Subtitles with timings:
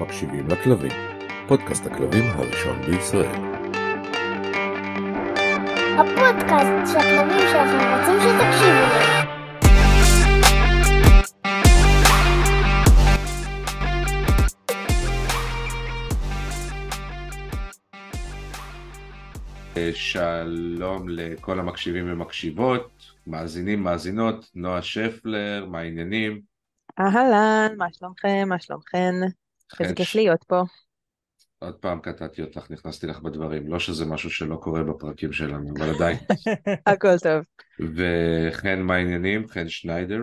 [0.00, 0.90] מקשיבים לכלבים,
[1.48, 3.40] פודקאסט הכלבים הראשון בישראל.
[5.98, 9.20] הפודקאסט שהכלבים שלכם רוצים שתקשיבו לו.
[19.94, 22.90] שלום לכל המקשיבים ומקשיבות,
[23.26, 26.40] מאזינים, מאזינות, נועה שפלר, מה העניינים?
[27.00, 28.48] אהלן, מה שלומכם?
[28.48, 29.14] מה שלומכן?
[29.80, 30.62] איזה חן, כיף להיות פה.
[31.58, 35.94] עוד פעם קטעתי אותך, נכנסתי לך בדברים, לא שזה משהו שלא קורה בפרקים שלנו, אבל
[35.94, 36.16] עדיין.
[36.86, 37.44] הכל טוב.
[37.96, 39.48] וחן, מה העניינים?
[39.48, 40.20] חן שניידר,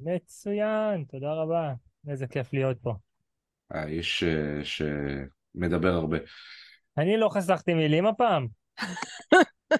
[0.00, 1.72] מצוין, תודה רבה.
[2.08, 2.94] איזה כיף להיות פה.
[3.70, 6.18] האיש אה, שמדבר הרבה.
[6.98, 8.46] אני לא חסכתי מילים הפעם.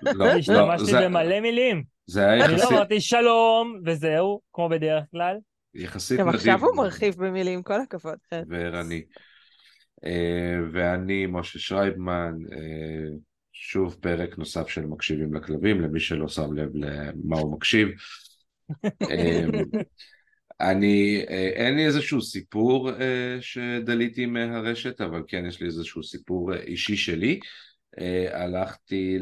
[0.02, 1.84] לא, לא, השתמשתי זה- במלא מילים.
[2.06, 5.36] זה היה אני לא יחסית, אמרתי שלום וזהו, כמו בדרך כלל.
[5.74, 6.40] יחסית גם נדיב.
[6.40, 8.18] עכשיו הוא מרחיב במילים, כל הכבוד.
[8.30, 8.42] כן.
[8.48, 9.02] וערני.
[10.04, 13.16] אה, ואני, משה שרייבמן, אה,
[13.52, 17.88] שוב פרק נוסף של מקשיבים לכלבים, למי שלא שם לב למה הוא מקשיב.
[19.10, 19.44] אה,
[20.60, 22.90] אני, אה, אין לי איזשהו סיפור
[23.40, 27.40] שדליתי מהרשת, אבל כן יש לי איזשהו סיפור אישי שלי.
[28.32, 29.18] הלכתי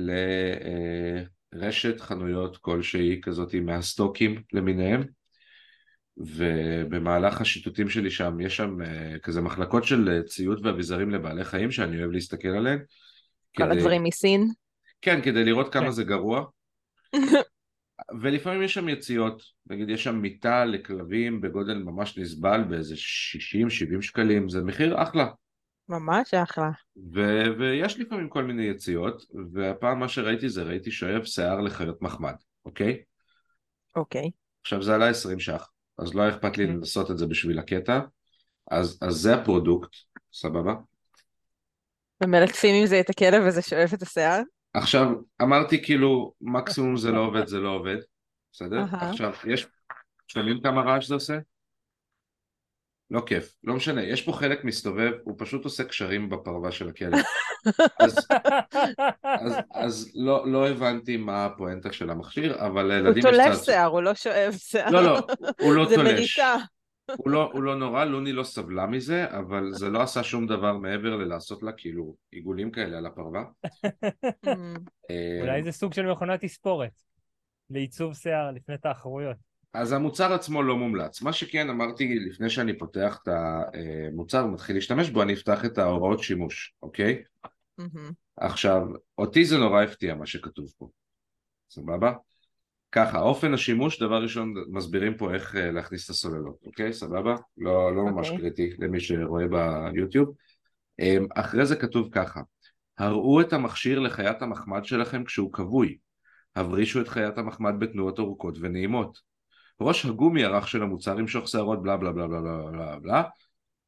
[1.53, 5.03] לרשת חנויות כלשהי כזאת מהסטוקים למיניהם,
[6.19, 11.71] ובמהלך השיטוטים שלי שם, יש שם אה, כזה מחלקות של אה, ציוד ואביזרים לבעלי חיים
[11.71, 12.79] שאני אוהב להסתכל עליהן.
[13.57, 14.49] כל כדי- הדברים מסין.
[15.03, 15.91] כן, כדי לראות כמה כן.
[15.91, 16.45] זה גרוע.
[18.23, 22.99] ולפעמים יש שם יציאות, נגיד יש שם מיטה לכלבים בגודל ממש נסבל באיזה 60-70
[24.03, 25.29] שקלים, זה מחיר אחלה.
[25.89, 26.71] ממש אחלה.
[27.15, 29.23] ו- ויש לפעמים כל מיני יציאות,
[29.53, 32.99] והפעם מה שראיתי זה ראיתי שואב שיער לחיות מחמד, אוקיי?
[33.97, 34.31] אוקיי.
[34.63, 36.69] עכשיו זה עלה 20 ש"ח, אז לא אכפת לי Mhm.
[36.69, 38.01] לנסות את זה בשביל הקטע,
[38.71, 39.91] אז, אז זה הפרודוקט,
[40.33, 40.75] סבבה?
[42.23, 44.43] ומלטפים עם זה את הכלב וזה שואף את השיער?
[44.75, 45.09] עכשיו,
[45.43, 47.97] אמרתי כאילו, מקסימום זה לא עובד, זה לא עובד,
[48.53, 48.85] בסדר?
[49.01, 49.67] עכשיו, יש,
[50.29, 51.39] שומעים כמה רעש זה עושה?
[53.11, 57.19] לא כיף, לא משנה, יש פה חלק מסתובב, הוא פשוט עושה קשרים בפרווה של הכלב.
[58.01, 58.29] אז,
[59.25, 63.65] אז, אז לא, לא הבנתי מה הפואנטה של המכשיר, אבל הוא לילדים יש תולש צעצוע.
[63.65, 64.91] שיער, הוא לא שואב שיער.
[64.91, 65.19] לא, לא,
[65.61, 66.13] הוא לא זה תולש.
[66.13, 66.57] מריצה.
[67.17, 70.73] הוא לא, הוא לא נורא, לוני לא סבלה מזה, אבל זה לא עשה שום דבר
[70.73, 73.45] מעבר ללעשות לה כאילו עיגולים כאלה על הפרווה.
[75.11, 76.93] אה, אולי זה סוג של מכונת תספורת.
[77.71, 79.48] לעיצוב שיער לפני תחרויות.
[79.75, 81.23] אז המוצר עצמו לא מומלץ.
[81.23, 86.23] מה שכן אמרתי לפני שאני פותח את המוצר ומתחיל להשתמש בו, אני אפתח את ההוראות
[86.23, 87.23] שימוש, אוקיי?
[87.81, 87.87] אמ.
[88.37, 88.83] עכשיו,
[89.19, 90.89] אותי זה נורא הפתיע מה שכתוב פה,
[91.71, 92.13] סבבה?
[92.93, 96.93] ככה, אופן השימוש, דבר ראשון מסבירים פה איך אה, להכניס את הסוללות, אוקיי?
[96.93, 97.37] סבבה?
[97.57, 98.41] לא, לא ממש אוקיי.
[98.41, 99.45] קריטי למי שרואה
[99.93, 100.35] ביוטיוב.
[100.99, 102.41] אמ, אחרי זה כתוב ככה,
[102.99, 105.99] הראו את המכשיר לחיית המחמד שלכם כשהוא כבוי.
[106.57, 109.19] הברישו את חיית המחמד בתנועות ארוכות ונעימות.
[109.81, 112.99] ראש הגומי הרך של המוצר ימשוך שערות בלה בלה בלה בלה בלה בלה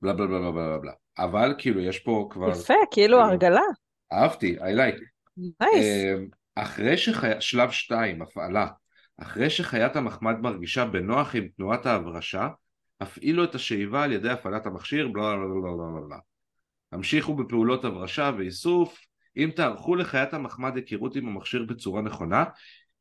[0.02, 3.62] בלה בלה בלה בלה בלה בלה בלה אבל כאילו יש פה כבר יפה, כאילו הרגלה.
[4.12, 5.04] אהבתי, I like
[5.36, 5.86] נייס.
[5.86, 7.30] אמ, אחרי שחי...
[7.40, 8.66] שלב 2, הפעלה,
[9.22, 12.48] אחרי שחיית המחמד מרגישה בנוח עם תנועת ההברשה,
[13.00, 16.18] הפעילו את השאיבה על ידי הפעלת המכשיר, בלה בלה בלה בלה בלה בלה.
[16.92, 19.00] המשיכו בפעולות הברשה ואיסוף,
[19.36, 22.44] אם תערכו לחיית המחמד היכרות עם המכשיר בצורה נכונה,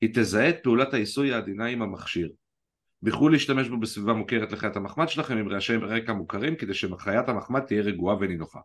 [0.02, 2.30] היא תזהה את פעולת העיסוי העדינה עם המכשיר.
[3.04, 7.62] בחרו להשתמש בו בסביבה מוכרת לחיית המחמד שלכם עם רעשי רקע מוכרים כדי שחיית המחמד
[7.62, 8.60] תהיה רגועה ונינוחה.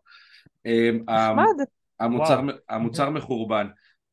[0.65, 1.65] אמ, נחמד.
[1.99, 2.57] המוצר, וואו.
[2.69, 3.67] המוצר מחורבן,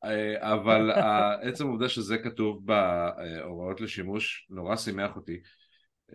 [0.04, 0.90] אה, אבל
[1.42, 5.40] עצם העובדה שזה כתוב בהוראות לשימוש נורא שימח אותי.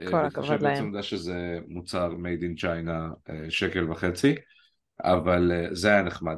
[0.02, 0.84] אה, כל בהתחשב הכבוד בעצם להם.
[0.84, 4.36] העובדה שזה מוצר made in China אה, שקל וחצי,
[5.04, 6.36] אבל זה היה נחמד.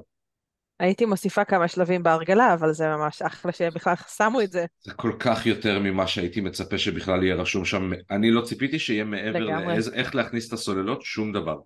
[0.80, 4.66] הייתי מוסיפה כמה שלבים בהרגלה, אבל זה ממש אחלה שהם בכלל שמו את זה.
[4.82, 7.92] זה כל כך יותר ממה שהייתי מצפה שבכלל יהיה רשום שם.
[8.12, 9.68] אני לא ציפיתי שיהיה מעבר לגמרי.
[9.68, 11.58] לאיז, איך להכניס את הסוללות, שום דבר.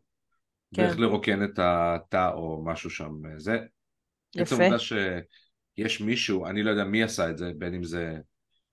[0.75, 0.81] כן.
[0.81, 3.12] ואיך לרוקן את התא או משהו שם.
[3.25, 3.57] אה, זה
[4.38, 4.63] עצם יפה.
[4.63, 8.13] העובדה שיש מישהו, אני לא יודע מי עשה את זה, בין אם זה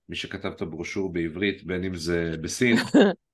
[0.09, 2.75] מי שכתב את הברושור בעברית, בין אם זה בסין.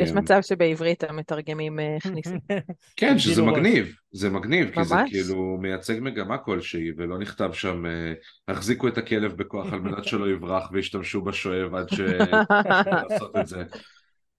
[0.00, 2.34] יש אמ, מצב שבעברית המתרגמים אה, הכניסו.
[2.96, 3.42] כן, שזה.
[3.42, 4.94] מגניב, זה מגניב, כי זה.
[5.06, 8.12] כאילו מייצג מגמה כלשהי, ולא נכתב שם, אה,
[8.48, 11.86] החזיקו את הכלב בכוח על מנת שלא יברח וישתמשו בשואב עד
[13.10, 13.64] לעשות את זה.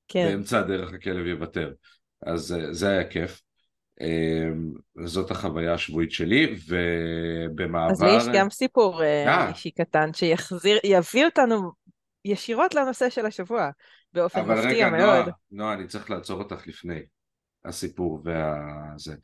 [0.08, 0.28] כן.
[0.28, 1.72] באמצע הדרך הכלב יוותר.
[2.26, 3.42] אז אה, זה היה כיף.
[4.02, 4.72] אמ,
[5.06, 7.92] זאת החוויה השבועית שלי, ובמעבר...
[7.92, 9.02] אז לי יש גם סיפור.
[9.50, 11.72] אישי קטן שיחזיר, יביא אותנו
[12.26, 13.70] ישירות לנושא של השבוע,
[14.18, 15.26] באופן אבל מפתיע רגע, מאוד.
[15.26, 17.00] נועה, נועה, אני צריך לעצור אותך לפני.
[17.66, 19.16] הסיפור והזה.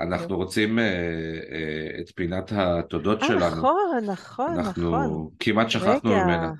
[0.00, 0.84] אנחנו רוצים אה,
[1.52, 3.56] אה, את פינת התודות אה, שלנו.
[3.56, 4.56] נכון, נכון, נכון.
[4.58, 6.52] אנחנו כמעט שכחנו רגע, ממנה.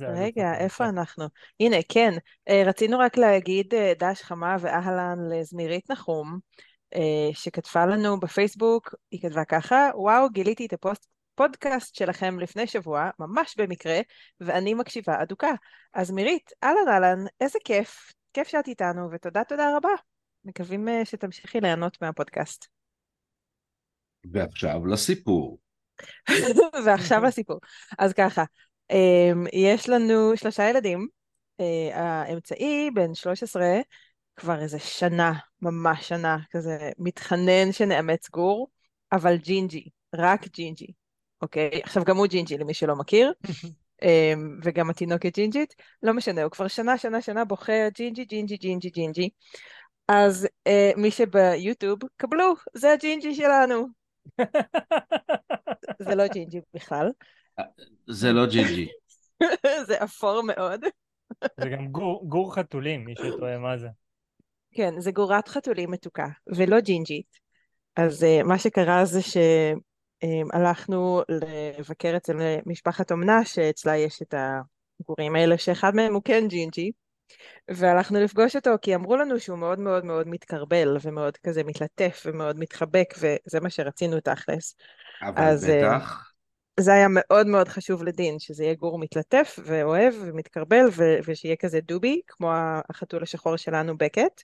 [0.00, 0.54] רגע.
[0.54, 1.24] איפה אנחנו?
[1.60, 2.12] הנה, כן,
[2.48, 6.38] אה, רצינו רק להגיד אה, דש חמה ואהלן לזמירית נחום,
[7.32, 10.72] שכתבה לנו בפייסבוק, היא כתבה ככה, וואו, גיליתי את
[11.36, 14.00] הפודקאסט שלכם לפני שבוע, ממש במקרה,
[14.40, 15.52] ואני מקשיבה אדוקה.
[15.94, 19.88] אז מירית, אהלן אהלן, איזה כיף, כיף שאת איתנו, ותודה תודה רבה.
[20.44, 22.66] מקווים אה, שתמשיכי ליהנות מהפודקאסט.
[24.32, 25.58] ועכשיו לסיפור.
[26.86, 27.58] ועכשיו לסיפור.
[27.98, 28.44] אז ככה,
[28.90, 31.08] אמ, יש לנו שלושה ילדים,
[31.60, 33.62] אה, האמצעי בן 13,
[34.36, 35.32] כבר איזה שנה,
[35.62, 38.68] ממש שנה, כזה מתחנן שנאמץ גור,
[39.12, 40.92] אבל ג'ינג'י, רק ג'ינג'י,
[41.42, 41.80] אוקיי?
[41.82, 43.32] עכשיו גם הוא ג'ינג'י למי שלא מכיר,
[44.02, 48.90] אמ, וגם התינוקת ג'ינג'ית, לא משנה, הוא כבר שנה, שנה, שנה בוחר ג'ינג'י, ג'ינג'י, ג'ינג'י,
[48.90, 49.28] ג'ינג'י.
[50.08, 53.86] אז אה, מי שביוטיוב, קבלו, זה הג'ינג'י שלנו.
[56.06, 57.10] זה לא ג'ינג'י בכלל,
[58.08, 58.88] זה לא ג'ינג'י.
[59.88, 60.84] זה אפור מאוד.
[61.60, 63.88] זה גם גור, גור חתולים, מי שטועה מה זה.
[64.74, 67.38] כן, זה גורת חתולים מתוקה, ולא ג'ינג'ית.
[67.96, 69.22] אז uh, מה שקרה זה
[70.24, 71.22] שהלכנו
[71.78, 72.36] לבקר אצל
[72.66, 74.34] משפחת אומנה, שאצלה יש את
[75.00, 76.92] הגורים האלה, שאחד מהם הוא כן ג'ינג'י,
[77.70, 82.58] והלכנו לפגוש אותו כי אמרו לנו שהוא מאוד מאוד מאוד מתקרבל, ומאוד כזה מתלטף, ומאוד
[82.58, 84.76] מתחבק, וזה מה שרצינו תכלס.
[85.22, 86.32] אבל אז, אה, בטח,
[86.80, 91.80] זה היה מאוד מאוד חשוב לדין, שזה יהיה גור מתלטף ואוהב ומתקרבל ו- ושיהיה כזה
[91.80, 92.50] דובי, כמו
[92.90, 94.42] החתול השחור שלנו בקט.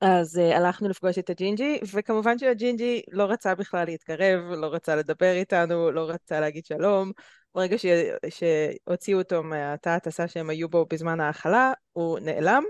[0.00, 5.32] אז uh, הלכנו לפגוש את הג'ינג'י, וכמובן שהג'ינג'י לא רצה בכלל להתקרב, לא רצה לדבר
[5.32, 7.12] איתנו, לא רצה להגיד שלום.
[7.54, 7.86] ברגע ש...
[8.28, 12.62] שהוציאו אותו מהתא הטסה שהם היו בו בזמן ההאכלה, הוא נעלם,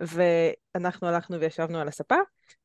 [0.00, 2.16] ואנחנו הלכנו וישבנו על הספה,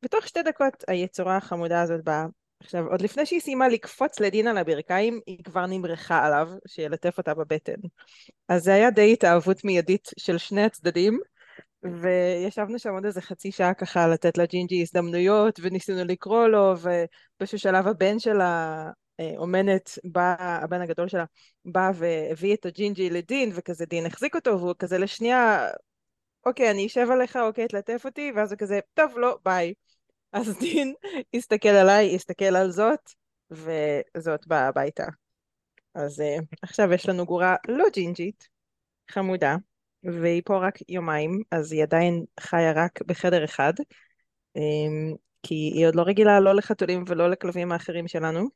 [0.03, 2.25] ותוך שתי דקות היצורה החמודה הזאת באה.
[2.59, 7.33] עכשיו, עוד לפני שהיא סיימה לקפוץ לדין על הברכיים, היא כבר נמרחה עליו, שילטף אותה
[7.33, 7.81] בבטן.
[8.49, 11.19] אז זה היה די התאהבות מיידית של שני הצדדים,
[11.83, 17.87] וישבנו שם עוד איזה חצי שעה ככה לתת לג'ינג'י הזדמנויות, וניסינו לקרוא לו, ובאיזשהו שלב
[17.87, 18.89] הבן שלה,
[19.19, 21.25] אה, אומנת, בא, הבן הגדול שלה,
[21.65, 25.69] בא והביא את הג'ינג'י לדין, וכזה דין החזיק אותו, והוא כזה לשנייה,
[26.45, 29.73] אוקיי, אני אשב עליך, אוקיי, תלטף אותי, ואז הוא כזה, טוב, לא, ביי.
[30.33, 30.93] אז דין
[31.33, 33.09] הסתכל עליי, הסתכל על זאת,
[33.51, 35.05] וזאת באה הביתה.
[35.95, 38.47] אז uh, עכשיו יש לנו גורה לא ג'ינג'ית,
[39.11, 39.55] חמודה,
[40.03, 43.73] והיא פה רק יומיים, אז היא עדיין חיה רק בחדר אחד,
[44.57, 48.49] um, כי היא עוד לא רגילה לא לחתולים ולא לכלבים האחרים שלנו.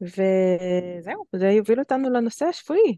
[0.00, 2.96] וזהו, זה יוביל אותנו לנושא השבועי,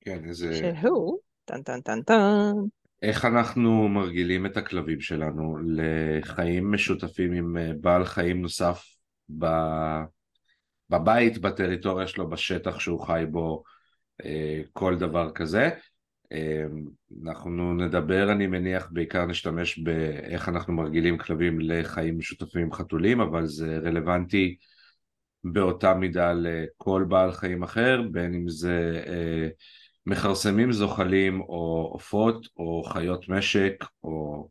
[0.00, 0.74] כן, איזה...
[0.80, 2.52] שהוא, טן טן טן טן.
[3.02, 8.84] איך אנחנו מרגילים את הכלבים שלנו לחיים משותפים עם אה, בעל חיים נוסף
[9.38, 9.46] ב...
[10.90, 13.62] בבית, בטריטוריה שלו, בשטח שהוא חי בו,
[14.24, 15.70] אה, כל דבר כזה.
[16.32, 16.64] אה,
[17.24, 23.46] אנחנו נדבר, אני מניח, בעיקר נשתמש באיך אנחנו מרגילים כלבים לחיים משותפים עם חתולים, אבל
[23.46, 24.56] זה רלוונטי
[25.44, 29.48] באותה מידה לכל בעל חיים אחר, בין אם זה אה,
[30.06, 34.48] מכרסמים זוחלים או עופות או חיות משק או,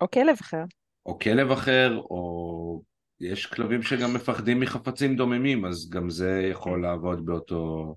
[0.00, 0.64] או כלב אחר.
[1.06, 2.82] או כלב אחר או
[3.20, 7.94] יש כלבים שגם מפחדים מחפצים דוממים אז גם זה יכול לעבוד באותו,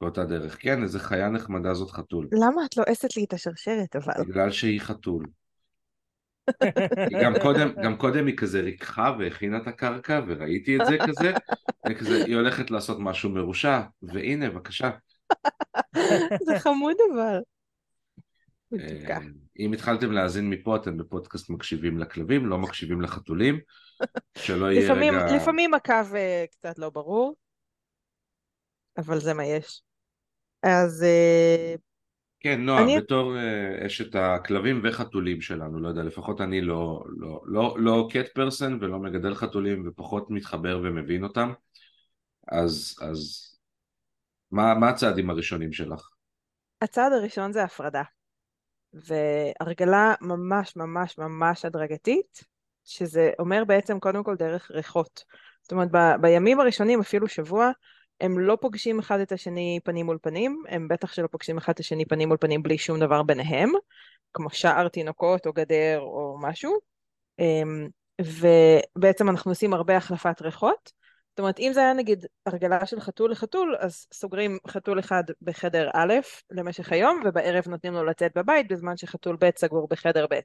[0.00, 0.56] באותה דרך.
[0.60, 2.28] כן, איזה חיה נחמדה זאת חתול.
[2.32, 4.24] למה את לועסת לי את השרשרת אבל?
[4.28, 5.26] בגלל שהיא חתול.
[7.22, 11.32] גם קודם, גם קודם היא כזה ריככה והכינה את הקרקע וראיתי את זה כזה,
[11.90, 14.90] וכזה היא הולכת לעשות משהו מרושע והנה בבקשה.
[16.46, 17.40] זה חמוד אבל.
[18.80, 19.18] אה,
[19.58, 23.58] אם התחלתם להאזין מפה אתם בפודקאסט מקשיבים לכלבים, לא מקשיבים לחתולים,
[24.38, 25.36] שלא יהיה לפעמים, רגע...
[25.36, 27.34] לפעמים הקו אה, קצת לא ברור,
[28.98, 29.82] אבל זה מה יש.
[30.62, 31.74] אז אה,
[32.40, 37.42] כן, נועה, אני- בתור אה, אשת הכלבים וחתולים שלנו, לא יודע, לפחות אני לא, לא,
[37.46, 41.52] לא, לא קט פרסן ולא מגדל חתולים ופחות מתחבר ומבין אותם,
[42.48, 43.50] אז, אז
[44.50, 46.08] מה, מה הצעדים הראשונים שלך?
[46.82, 48.02] הצעד הראשון זה הפרדה.
[48.94, 52.44] והרגלה ממש ממש ממש הדרגתית,
[52.84, 55.24] שזה אומר בעצם קודם כל דרך ריחות.
[55.62, 57.70] זאת אומרת, ב- בימים הראשונים, אפילו שבוע,
[58.24, 61.80] הם לא פוגשים אחד את השני פנים מול פנים, הם בטח שלא פוגשים אחד את
[61.80, 63.72] השני פנים מול פנים בלי שום דבר ביניהם,
[64.32, 66.78] כמו שער תינוקות או גדר או משהו.
[67.38, 67.88] אמ,
[68.20, 70.92] ובעצם אנחנו עושים הרבה החלפת ריחות,
[71.30, 75.90] זאת אומרת, אם זה היה נגיד הרגלה של חתול לחתול, אז סוגרים חתול אחד בחדר
[75.94, 76.14] א'
[76.50, 80.38] למשך היום, ובערב נותנים לו לצאת בבית, בזמן שחתול ב' סגור בחדר ב'.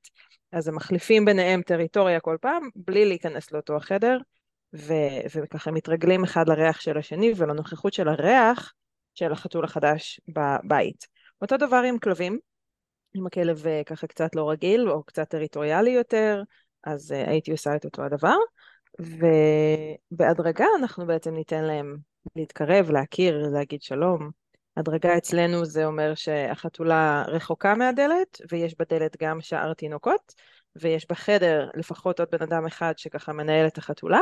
[0.51, 4.17] אז הם מחליפים ביניהם טריטוריה כל פעם, בלי להיכנס לאותו החדר,
[4.75, 8.73] ו- וככה מתרגלים אחד לריח של השני ולנוכחות של הריח
[9.15, 11.07] של החתול החדש בבית.
[11.41, 12.39] אותו דבר עם כלבים,
[13.15, 16.43] אם הכלב אה, ככה קצת לא רגיל או קצת טריטוריאלי יותר,
[16.83, 18.35] אז uh, הייתי עושה את אותו הדבר.
[18.99, 21.97] ובהדרגה אנחנו בעצם ניתן להם
[22.35, 24.29] להתקרב, להכיר, להגיד שלום.
[24.77, 30.33] הדרגה אצלנו זה אומר שהחתולה רחוקה מהדלת, ויש בדלת גם שער תינוקות,
[30.75, 34.19] ויש בחדר לפחות עוד בן אדם אחד שככה מנהל את החתולה,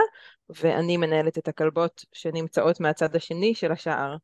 [0.50, 4.16] ואני מנהלת את הכלבות שנמצאות מהצד השני של השער,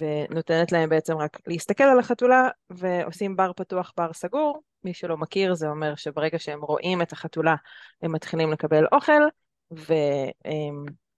[0.00, 4.62] ונותנת להם בעצם רק להסתכל על החתולה, ועושים בר פתוח, בר סגור.
[4.84, 7.54] מי שלא מכיר, זה אומר שברגע שהם רואים את החתולה,
[8.02, 9.22] הם מתחילים לקבל אוכל,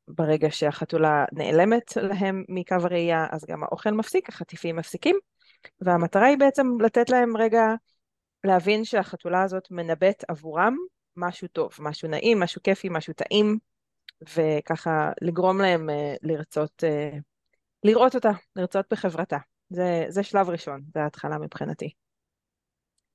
[0.09, 5.17] וברגע שהחתולה נעלמת להם מקו הראייה, אז גם האוכל מפסיק, החטיפים מפסיקים,
[5.81, 7.65] והמטרה היא בעצם לתת להם רגע
[8.47, 10.77] להבין שהחתולה הזאת מנבאת עבורם
[11.17, 13.59] משהו טוב, משהו נעים, משהו כיפי, משהו טעים,
[14.23, 17.19] וככה לגרום להם אה, לרצות, אה,
[17.85, 19.39] לראות אותה, לרצות בחברתה.
[19.69, 21.91] זה, זה שלב ראשון, זה ההתחלה מבחינתי.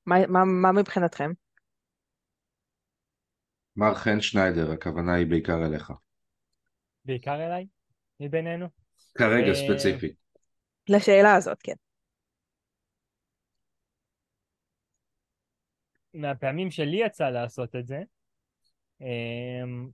[0.06, 1.30] מה, מה, מה מבחינתכם?
[3.76, 5.92] מר חן שניידר, הכוונה היא בעיקר אליך.
[7.04, 7.66] בעיקר אליי,
[8.20, 8.66] מבינינו.
[9.18, 10.16] כרגע אה, ספציפית.
[10.88, 11.74] לשאלה הזאת, כן.
[16.14, 18.02] מהפעמים שלי יצא לעשות את זה,
[19.00, 19.88] אמ,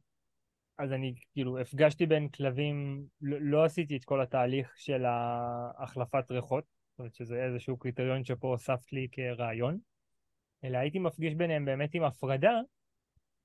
[0.78, 5.04] אז אני כאילו הפגשתי בין כלבים, לא, לא עשיתי את כל התהליך של
[5.78, 9.78] החלפת ריחות, זאת אומרת שזה איזשהו קריטריון שפה הוספת לי כרעיון,
[10.64, 12.60] אלא הייתי מפגיש ביניהם באמת עם הפרדה,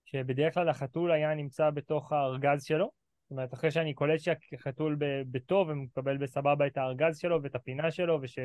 [0.06, 2.92] שבדרך כלל החתול היה נמצא בתוך הארגז שלו,
[3.24, 4.98] זאת אומרת אחרי שאני קולט שהחתול
[5.32, 8.40] בטוב ומקבל בסבבה את הארגז שלו ואת הפינה שלו וש...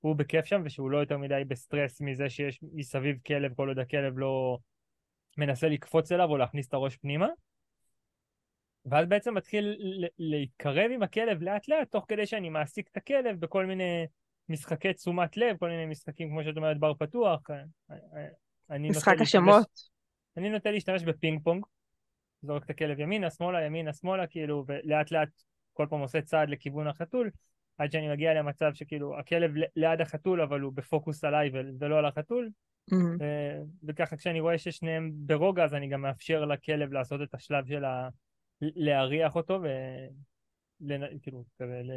[0.00, 4.18] הוא בכיף שם ושהוא לא יותר מדי בסטרס מזה שיש מסביב כלב כל עוד הכלב
[4.18, 4.58] לא
[5.38, 7.28] מנסה לקפוץ אליו או להכניס את הראש פנימה.
[8.84, 9.76] ואז בעצם מתחיל
[10.18, 14.06] להתקרב עם הכלב לאט לאט תוך כדי שאני מעסיק את הכלב בכל מיני
[14.48, 17.40] משחקי תשומת לב, כל מיני משחקים כמו שאת אומרת בר פתוח.
[18.70, 19.90] משחק השמות.
[20.36, 21.64] אני נוטה להשתמש בפינג פונג,
[22.42, 25.28] זורק את הכלב ימינה, שמאלה, ימינה, שמאלה, כאילו, ולאט לאט
[25.72, 27.30] כל פעם עושה צעד לכיוון החתול,
[27.80, 32.50] עד שאני מגיע למצב שכאילו הכלב ליד החתול אבל הוא בפוקוס עליי ולא על החתול
[32.90, 33.22] mm-hmm.
[33.84, 38.08] וככה כשאני רואה ששניהם ברוגע אז אני גם מאפשר לכלב לעשות את השלב של ה...
[38.60, 39.60] להריח אותו
[40.80, 41.92] וכאילו ל...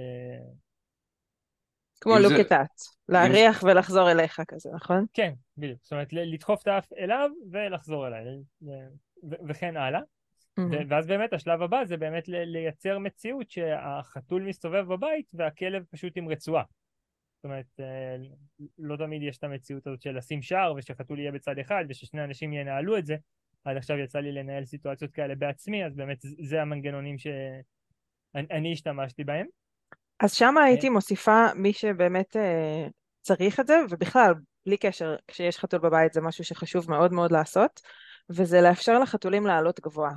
[2.01, 5.05] כמו לוקטאט, להריח ולחזור אליך כזה, נכון?
[5.13, 5.79] כן, בדיוק.
[5.83, 8.25] זאת אומרת, לדחוף את האף אליו ולחזור אליי,
[9.47, 9.99] וכן הלאה.
[10.59, 10.85] Mm-hmm.
[10.87, 16.63] ואז באמת השלב הבא זה באמת לייצר מציאות שהחתול מסתובב בבית והכלב פשוט עם רצועה.
[17.35, 18.15] זאת אומרת, אה,
[18.77, 22.53] לא תמיד יש את המציאות הזאת של לשים שער ושחתול יהיה בצד אחד וששני אנשים
[22.53, 23.15] ינהלו את זה.
[23.65, 29.47] עד עכשיו יצא לי לנהל סיטואציות כאלה בעצמי, אז באמת זה המנגנונים שאני השתמשתי בהם.
[30.19, 32.87] אז שם הייתי מוסיפה מי שבאמת אה,
[33.21, 34.33] צריך את זה, ובכלל,
[34.65, 37.81] בלי קשר, כשיש חתול בבית זה משהו שחשוב מאוד מאוד לעשות,
[38.29, 40.11] וזה לאפשר לחתולים לעלות גבוה.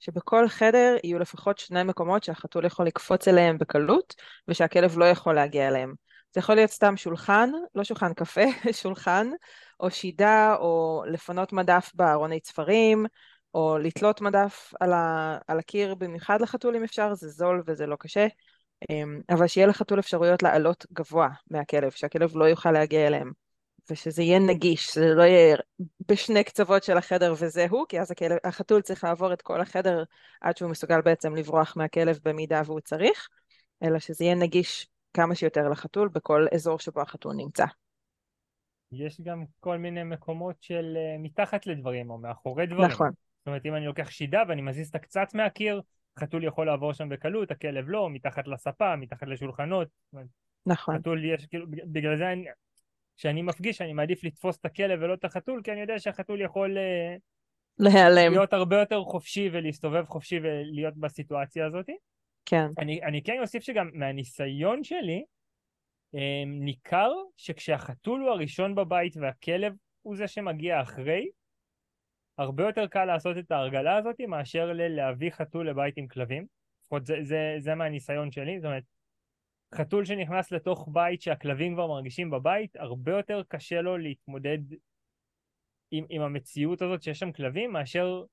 [0.00, 4.14] שבכל חדר יהיו לפחות שני מקומות שהחתול יכול לקפוץ אליהם בקלות
[4.48, 5.94] ושהכלב לא יכול להגיע אליהם.
[6.34, 8.44] זה יכול להיות סתם שולחן, לא שולחן קפה,
[8.82, 9.30] שולחן,
[9.80, 13.06] או שידה, או לפנות מדף בארוני ספרים,
[13.54, 17.96] או לתלות מדף על, ה, על הקיר, במיוחד לחתול אם אפשר, זה זול וזה לא
[18.00, 18.26] קשה,
[18.90, 23.45] אמ, אבל שיהיה לחתול אפשרויות לעלות גבוה מהכלב, שהכלב לא יוכל להגיע אליהם.
[23.90, 25.56] ושזה יהיה נגיש, שזה לא יהיה
[26.08, 30.04] בשני קצוות של החדר וזהו, כי אז הכלב, החתול צריך לעבור את כל החדר
[30.40, 33.28] עד שהוא מסוגל בעצם לברוח מהכלב במידה והוא צריך,
[33.82, 37.64] אלא שזה יהיה נגיש כמה שיותר לחתול בכל אזור שבו החתול נמצא.
[38.92, 42.90] יש גם כל מיני מקומות של uh, מתחת לדברים או מאחורי דברים.
[42.90, 43.10] נכון.
[43.10, 45.80] זאת אומרת, אם אני לוקח שידה ואני מזיז אותה קצת מהקיר,
[46.18, 49.88] חתול יכול לעבור שם בקלות, הכלב לא, מתחת לספה, מתחת לשולחנות.
[50.66, 50.98] נכון.
[50.98, 52.46] חתול יש, כאילו, בגלל זה אני,
[53.16, 56.78] כשאני מפגיש אני מעדיף לתפוס את הכלב ולא את החתול, כי אני יודע שהחתול יכול
[56.78, 57.16] אה,
[57.78, 58.32] להיעלם.
[58.32, 61.86] להיות הרבה יותר חופשי ולהסתובב חופשי ולהיות בסיטואציה הזאת.
[62.46, 62.66] כן.
[62.78, 65.24] אני, אני כן אוסיף שגם מהניסיון שלי,
[66.14, 71.28] אה, ניכר שכשהחתול הוא הראשון בבית והכלב הוא זה שמגיע אחרי,
[72.38, 76.46] הרבה יותר קל לעשות את ההרגלה הזאת מאשר להביא חתול לבית עם כלבים.
[76.82, 78.82] לפחות זה, זה, זה מהניסיון שלי, זאת אומרת,
[79.74, 84.58] חתול שנכנס לתוך בית שהכלבים כבר מרגישים בבית, הרבה יותר קשה לו להתמודד
[85.90, 88.24] עם, עם המציאות הזאת שיש שם כלבים, מאשר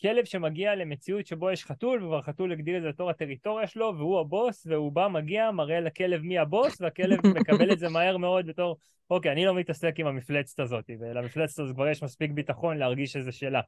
[0.00, 4.20] כלב שמגיע למציאות שבו יש חתול, וכבר חתול הגדיר את זה בתור הטריטוריה שלו, והוא
[4.20, 8.76] הבוס, והוא בא, מגיע, מראה לכלב מי הבוס, והכלב מקבל את זה מהר מאוד בתור,
[9.10, 13.32] אוקיי, אני לא מתעסק עם המפלצת הזאת, ולמפלצת הזאת כבר יש מספיק ביטחון להרגיש שזה
[13.32, 13.60] שלה.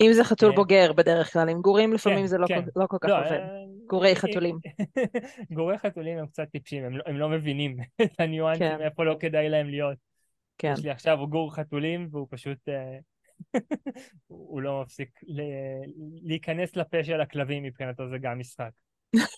[0.00, 0.56] אם זה חתול כן.
[0.56, 2.64] בוגר בדרך כלל, עם גורים לפעמים כן, זה לא כן.
[2.64, 3.32] כל- לא כל כך לא, עובד.
[3.32, 4.58] אה, גורי אה, חתולים.
[5.56, 8.80] גורי חתולים הם קצת טיפשים, הם לא, הם לא מבינים את הניואנסים.
[8.80, 9.96] איפה לא כדאי להם להיות.
[10.58, 10.72] כן.
[10.78, 12.58] יש לי עכשיו גור חתולים, והוא פשוט...
[12.68, 12.98] אה,
[14.26, 15.20] הוא לא מפסיק
[16.22, 18.70] להיכנס לפה של הכלבים מבחינתו זה גם משחק.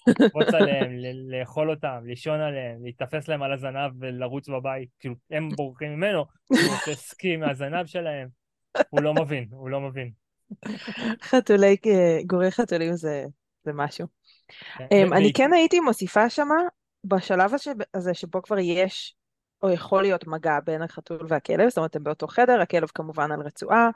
[0.08, 0.92] לקפוץ עליהם,
[1.30, 4.88] לאכול אותם, לישון עליהם, להיתפס להם על הזנב ולרוץ בבית.
[5.00, 8.28] כאילו, הם בורחים ממנו, הוא עושה סקי מהזנב שלהם.
[8.90, 10.10] הוא לא מבין, הוא לא מבין.
[11.22, 13.24] חתולי, אה, גורי חתולים זה,
[13.64, 14.06] זה משהו.
[14.78, 16.54] כן, אמ, אני כן הייתי מוסיפה שמה,
[17.04, 19.16] בשלב הזה, הזה שבו כבר יש,
[19.62, 23.40] או יכול להיות מגע בין החתול והכלב, זאת אומרת, הם באותו חדר, הכלב כמובן על
[23.40, 23.90] רצועה.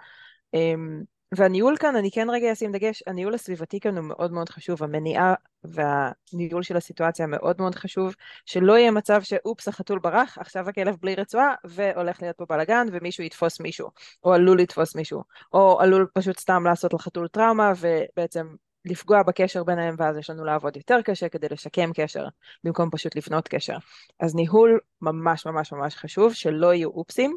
[1.36, 5.34] והניהול כאן, אני כן רגע אשים דגש, הניהול הסביבתי כאן הוא מאוד מאוד חשוב, המניעה
[5.64, 8.14] והניהול של הסיטואציה מאוד מאוד חשוב,
[8.46, 13.24] שלא יהיה מצב שאופס, החתול ברח, עכשיו הכלב בלי רצועה, והולך להיות פה בלאגן, ומישהו
[13.24, 13.88] יתפוס מישהו,
[14.24, 15.22] או עלול לתפוס מישהו,
[15.52, 20.76] או עלול פשוט סתם לעשות לחתול טראומה, ובעצם לפגוע בקשר ביניהם, ואז יש לנו לעבוד
[20.76, 22.26] יותר קשה כדי לשקם קשר,
[22.64, 23.76] במקום פשוט לבנות קשר.
[24.20, 27.36] אז ניהול ממש ממש ממש חשוב, שלא יהיו אופסים.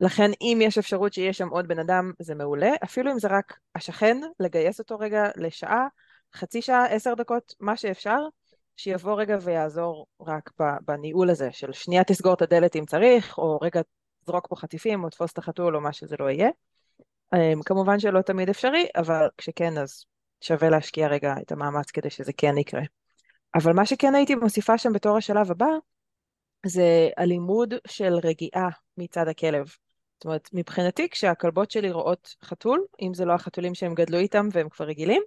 [0.00, 2.70] לכן אם יש אפשרות שיש שם עוד בן אדם, זה מעולה.
[2.84, 5.86] אפילו אם זה רק השכן, לגייס אותו רגע לשעה,
[6.34, 8.18] חצי שעה, עשר דקות, מה שאפשר,
[8.76, 10.50] שיבוא רגע ויעזור רק
[10.86, 13.80] בניהול הזה, של שנייה תסגור את הדלת אם צריך, או רגע
[14.24, 16.48] תזרוק פה חטיפים, או תפוס את החתול, או מה שזה לא יהיה.
[17.34, 20.04] אמ, כמובן שלא תמיד אפשרי, אבל כשכן אז
[20.40, 22.82] שווה להשקיע רגע את המאמץ כדי שזה כן יקרה.
[23.54, 25.66] אבל מה שכן הייתי מוסיפה שם בתור השלב הבא,
[26.66, 29.66] זה הלימוד של רגיעה מצד הכלב.
[30.18, 34.68] זאת אומרת, מבחינתי כשהכלבות שלי רואות חתול, אם זה לא החתולים שהם גדלו איתם והם
[34.68, 35.22] כבר רגילים,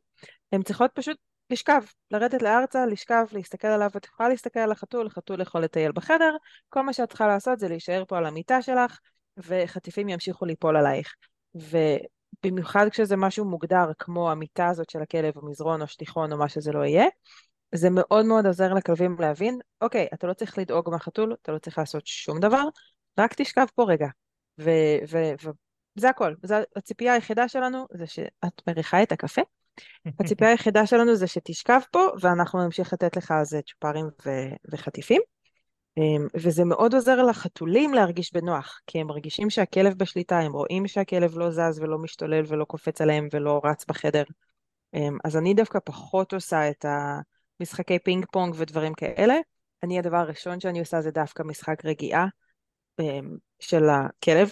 [0.51, 1.17] הן צריכות פשוט
[1.49, 1.81] לשכב,
[2.11, 6.35] לרדת לארצה, לשכב, להסתכל עליו, את יכולה להסתכל על החתול, החתול יכול לטייל בחדר,
[6.69, 8.99] כל מה שאת צריכה לעשות זה להישאר פה על המיטה שלך,
[9.37, 11.15] וחטיפים ימשיכו ליפול עלייך.
[11.55, 16.49] ובמיוחד כשזה משהו מוגדר, כמו המיטה הזאת של הכלב, או מזרון, או שטיחון, או מה
[16.49, 17.05] שזה לא יהיה,
[17.75, 21.77] זה מאוד מאוד עוזר לכלבים להבין, אוקיי, אתה לא צריך לדאוג מהחתול, אתה לא צריך
[21.77, 22.63] לעשות שום דבר,
[23.19, 24.07] רק תשכב פה רגע.
[24.63, 26.33] וזה הכל.
[26.43, 29.41] זה הציפייה היחידה שלנו זה שאת מריחה את הקפה.
[30.19, 35.21] הציפייה היחידה שלנו זה שתשכב פה, ואנחנו נמשיך לתת לך על זה צ'ופרים ו- וחטיפים.
[35.97, 41.37] אמ, וזה מאוד עוזר לחתולים להרגיש בנוח, כי הם מרגישים שהכלב בשליטה, הם רואים שהכלב
[41.37, 44.23] לא זז ולא משתולל ולא קופץ עליהם ולא רץ בחדר.
[44.93, 46.85] אמ, אז אני דווקא פחות עושה את
[47.59, 49.35] המשחקי פינג פונג ודברים כאלה.
[49.83, 52.27] אני הדבר הראשון שאני עושה זה דווקא משחק רגיעה
[52.99, 54.49] אמ, של הכלב,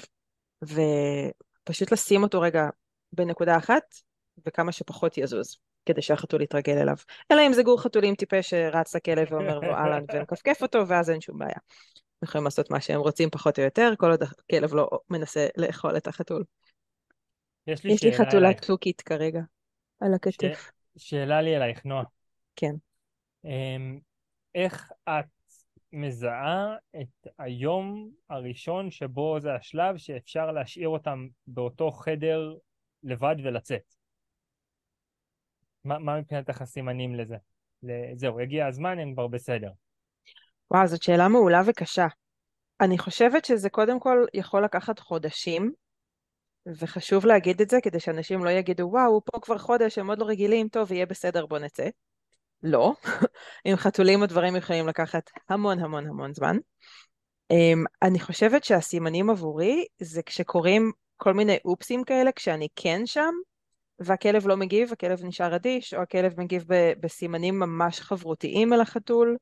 [0.63, 2.69] ופשוט לשים אותו רגע
[3.13, 3.83] בנקודה אחת,
[4.45, 6.95] וכמה שפחות יזוז, כדי שהחתול יתרגל אליו.
[7.31, 11.21] אלא אם זה גור חתולים טיפש שרץ לכלב ואומר לו אהלן ומכפכף אותו, ואז אין
[11.21, 11.59] שום בעיה.
[12.21, 15.97] הם יכולים לעשות מה שהם רוצים פחות או יותר, כל עוד הכלב לא מנסה לאכול
[15.97, 16.43] את החתול.
[17.67, 18.65] יש לי יש לי חתולה אלייך.
[18.65, 19.41] תוכית כרגע,
[19.99, 20.71] על הכתף.
[20.97, 22.03] שאלה לי אלייך, נועה.
[22.55, 22.75] כן.
[23.45, 23.99] אמ,
[24.55, 25.25] איך את
[25.93, 32.55] מזהה את היום הראשון שבו זה השלב שאפשר להשאיר אותם באותו חדר
[33.03, 33.95] לבד ולצאת?
[35.83, 37.35] מה, מה מבחינתך הסימנים לזה?
[38.15, 39.71] זהו, הגיע הזמן, הם כבר בסדר.
[40.71, 42.07] וואו, זאת שאלה מעולה וקשה.
[42.81, 45.71] אני חושבת שזה קודם כל יכול לקחת חודשים,
[46.65, 50.19] וחשוב להגיד את זה כדי שאנשים לא יגידו, וואו, הוא פה כבר חודש, הם עוד
[50.19, 51.89] לא רגילים, טוב, יהיה בסדר, בוא נצא.
[52.63, 52.93] לא.
[53.65, 56.57] עם חתולים הדברים יכולים לקחת המון המון המון זמן.
[57.51, 63.33] אמ, אני חושבת שהסימנים עבורי זה כשקורים כל מיני אופסים כאלה, כשאני כן שם,
[63.99, 69.37] והכלב לא מגיב, הכלב נשאר אדיש, או הכלב מגיב ב- בסימנים ממש חברותיים אל החתול.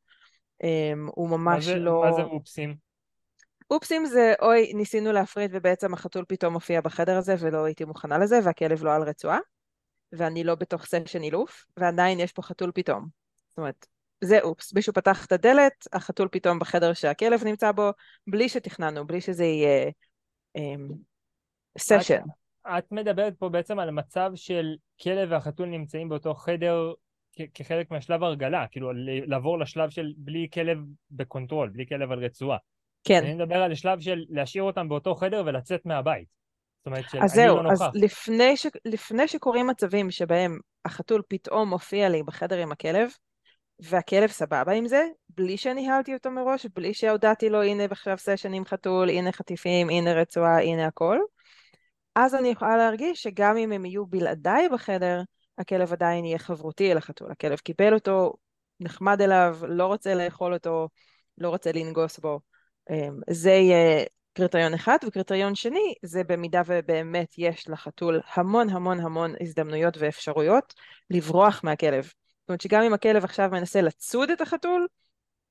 [0.63, 2.01] אמ, הוא מה ממש זה, לא...
[2.05, 2.75] מה זה אופסים?
[3.71, 8.39] אופסים זה אוי, ניסינו להפריד ובעצם החתול פתאום מופיע בחדר הזה ולא הייתי מוכנה לזה
[8.43, 9.39] והכלב לא על רצועה
[10.11, 13.07] ואני לא בתוך סשן אילוף ועדיין יש פה חתול פתאום.
[13.49, 13.87] זאת אומרת,
[14.21, 17.89] זה אופס, מישהו פתח את הדלת, החתול פתאום בחדר שהכלב נמצא בו,
[18.27, 19.91] בלי שתכננו, בלי שזה יהיה
[20.55, 20.89] אמ,
[21.77, 22.21] סשן.
[22.67, 26.93] את מדברת פה בעצם על מצב של כלב והחתול נמצאים באותו חדר
[27.33, 28.91] כ- כחלק מהשלב הרגלה, כאילו
[29.25, 30.77] לעבור לשלב של בלי כלב
[31.11, 32.57] בקונטרול, בלי כלב על רצועה.
[33.03, 33.23] כן.
[33.23, 36.27] אני מדבר על שלב של להשאיר אותם באותו חדר ולצאת מהבית.
[36.87, 37.93] אומרת של אז זהו, לא אז נוכח.
[37.95, 38.67] לפני, ש...
[38.85, 43.09] לפני שקורים מצבים שבהם החתול פתאום מופיע לי בחדר עם הכלב,
[43.79, 48.65] והכלב סבבה עם זה, בלי שניהלתי אותו מראש, בלי שהודעתי לו הנה עכשיו סשן עם
[48.65, 51.19] חתול, הנה חטיפים, הנה רצועה, הנה הכל,
[52.15, 55.21] אז אני יכולה להרגיש שגם אם הם יהיו בלעדיי בחדר,
[55.57, 57.31] הכלב עדיין יהיה חברותי אל החתול.
[57.31, 58.33] הכלב קיבל אותו,
[58.79, 60.89] נחמד אליו, לא רוצה לאכול אותו,
[61.37, 62.39] לא רוצה לנגוס בו.
[62.89, 64.05] אמ, זה יהיה
[64.37, 70.73] קריטריון אחד, וקריטריון שני זה במידה ובאמת יש לחתול המון המון המון הזדמנויות ואפשרויות
[71.09, 72.03] לברוח מהכלב.
[72.03, 74.87] זאת אומרת שגם אם הכלב עכשיו מנסה לצוד את החתול,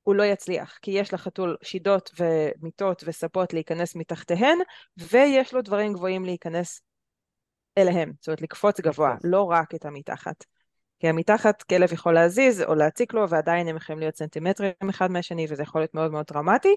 [0.03, 4.57] הוא לא יצליח, כי יש לחתול שידות ומיטות וספות להיכנס מתחתיהן,
[4.97, 6.81] ויש לו דברים גבוהים להיכנס
[7.77, 10.45] אליהם, זאת אומרת לקפוץ גבוה, לא רק את המתחת.
[10.99, 15.45] כי המתחת כלב יכול להזיז או להציק לו ועדיין הם יכולים להיות סנטימטרים אחד מהשני
[15.49, 16.75] וזה יכול להיות מאוד מאוד דרמטי.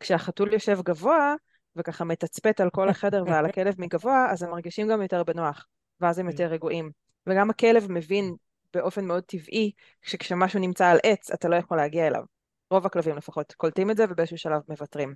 [0.00, 1.34] כשהחתול יושב גבוה
[1.76, 5.66] וככה מתצפת על כל החדר ועל הכלב מגבוה, אז הם מרגישים גם יותר בנוח,
[6.00, 6.90] ואז הם יותר רגועים.
[7.26, 8.34] וגם הכלב מבין
[8.74, 12.22] באופן מאוד טבעי שכשמשהו נמצא על עץ אתה לא יכול להגיע אליו.
[12.70, 15.14] רוב הכלבים לפחות קולטים את זה ובאיזשהו שלב מוותרים.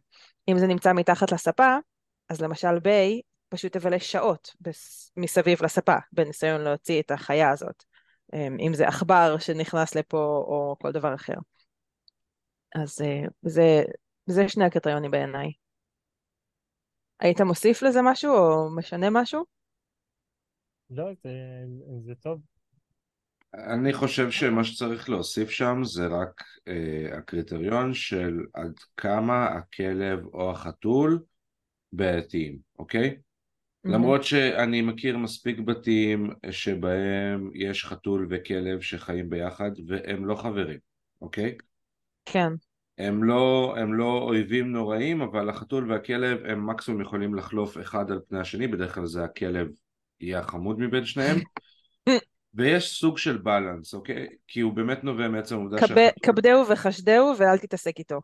[0.48, 1.76] אם זה נמצא מתחת לספה,
[2.28, 4.54] אז למשל ביי פשוט תבלה שעות
[5.16, 7.84] מסביב לספה בניסיון להוציא את החיה הזאת.
[8.34, 11.34] אמ, אם זה עכבר שנכנס לפה או כל דבר אחר.
[12.74, 13.82] אז אה, זה,
[14.26, 15.65] זה שני הקריטריונים בעיניי.
[17.20, 19.44] היית מוסיף לזה משהו או משנה משהו?
[20.90, 21.30] לא, זה,
[22.06, 22.40] זה טוב.
[23.54, 30.50] אני חושב שמה שצריך להוסיף שם זה רק אה, הקריטריון של עד כמה הכלב או
[30.50, 31.22] החתול
[31.92, 33.10] בעייתיים, אוקיי?
[33.10, 33.90] Mm-hmm.
[33.90, 40.78] למרות שאני מכיר מספיק בתים שבהם יש חתול וכלב שחיים ביחד והם לא חברים,
[41.20, 41.56] אוקיי?
[42.24, 42.52] כן.
[42.98, 48.20] הם לא, הם לא אויבים נוראים, אבל החתול והכלב הם מקסימום יכולים לחלוף אחד על
[48.28, 49.68] פני השני, בדרך כלל זה הכלב
[50.20, 51.36] יהיה החמוד מבין שניהם.
[52.54, 54.26] ויש סוג של בלנס, אוקיי?
[54.48, 55.98] כי הוא באמת נובע מעצם העובדה שהחתול...
[56.22, 58.20] כבדהו וחשדהו ואל תתעסק איתו.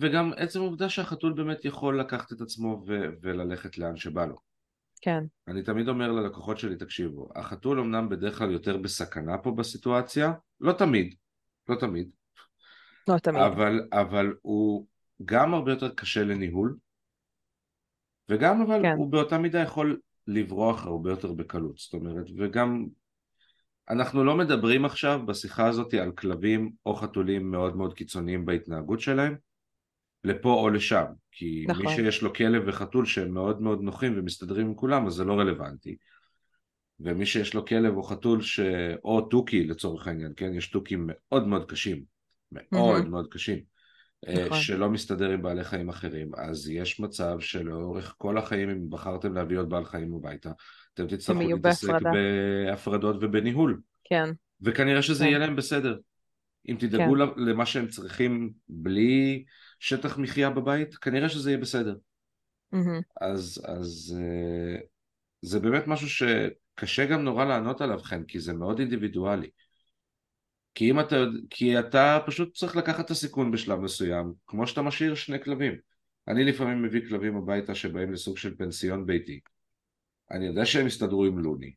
[0.00, 4.36] וגם עצם העובדה שהחתול באמת יכול לקחת את עצמו ו- וללכת לאן שבא לו.
[5.00, 5.24] כן.
[5.48, 10.72] אני תמיד אומר ללקוחות שלי, תקשיבו, החתול אמנם בדרך כלל יותר בסכנה פה בסיטואציה, לא
[10.72, 11.14] תמיד,
[11.68, 12.10] לא תמיד.
[13.08, 13.42] לא תמיד.
[13.42, 14.86] אבל, אבל הוא
[15.24, 16.76] גם הרבה יותר קשה לניהול,
[18.28, 18.94] וגם אבל כן.
[18.96, 22.86] הוא באותה מידה יכול לברוח הרבה יותר בקלות, זאת אומרת, וגם
[23.90, 29.36] אנחנו לא מדברים עכשיו בשיחה הזאת על כלבים או חתולים מאוד מאוד קיצוניים בהתנהגות שלהם,
[30.24, 31.86] לפה או לשם, כי נכון.
[31.86, 35.32] מי שיש לו כלב וחתול שהם מאוד מאוד נוחים ומסתדרים עם כולם אז זה לא
[35.32, 35.96] רלוונטי
[37.00, 38.60] ומי שיש לו כלב או חתול ש...
[39.04, 40.54] או תוכי לצורך העניין, כן?
[40.54, 42.04] יש תוכים מאוד מאוד קשים,
[42.72, 43.08] מאוד mm-hmm.
[43.08, 43.58] מאוד קשים,
[44.28, 44.60] אה, נכון.
[44.60, 49.58] שלא מסתדר עם בעלי חיים אחרים, אז יש מצב שלאורך כל החיים אם בחרתם להביא
[49.58, 50.50] עוד בעל חיים הביתה,
[50.94, 53.80] אתם תצטרכו להתעסק בהפרדות ובניהול.
[54.04, 54.30] כן.
[54.60, 55.30] וכנראה שזה כן.
[55.30, 55.98] יהיה להם בסדר.
[56.68, 57.42] אם תדאגו כן.
[57.42, 59.44] למה שהם צריכים בלי
[59.78, 61.96] שטח מחיה בבית, כנראה שזה יהיה בסדר.
[62.74, 63.02] Mm-hmm.
[63.20, 64.80] אז, אז אה,
[65.42, 69.50] זה באמת משהו שקשה גם נורא לענות עליו, חן, כי זה מאוד אינדיבידואלי.
[70.74, 71.16] כי אם אתה,
[71.50, 75.74] כי אתה פשוט צריך לקחת את הסיכון בשלב מסוים, כמו שאתה משאיר שני כלבים.
[76.28, 79.40] אני לפעמים מביא כלבים הביתה שבאים לסוג של פנסיון ביתי.
[80.30, 81.72] אני יודע שהם יסתדרו עם לוני,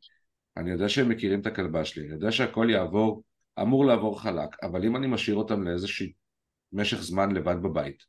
[0.57, 3.23] אני יודע שהם מכירים את הכלבה שלי, אני יודע שהכל יעבור,
[3.61, 6.13] אמור לעבור חלק, אבל אם אני משאיר אותם לאיזושהי
[6.73, 8.03] משך זמן לבד בבית.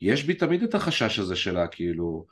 [0.00, 2.26] יש בי תמיד את החשש הזה שלה, כאילו,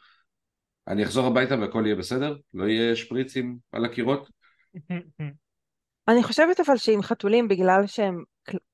[0.88, 2.36] אני אחזור הביתה והכל יהיה בסדר?
[2.54, 4.28] לא יהיה שפריצים על הקירות?
[6.08, 8.24] אני חושבת אבל שעם חתולים, בגלל שהם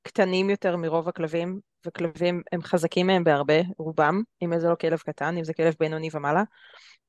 [0.02, 5.36] קטנים יותר מרוב הכלבים, וכלבים הם חזקים מהם בהרבה, רובם, אם זה לא כלב קטן,
[5.36, 6.42] אם זה כלב בינוני ומעלה,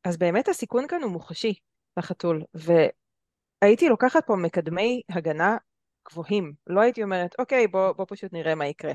[0.03, 1.53] אז באמת הסיכון כאן הוא מוחשי
[1.97, 2.43] לחתול,
[3.63, 5.58] והייתי לוקחת פה מקדמי הגנה
[6.10, 8.93] גבוהים, לא הייתי אומרת, אוקיי, בוא, בוא פשוט נראה מה יקרה.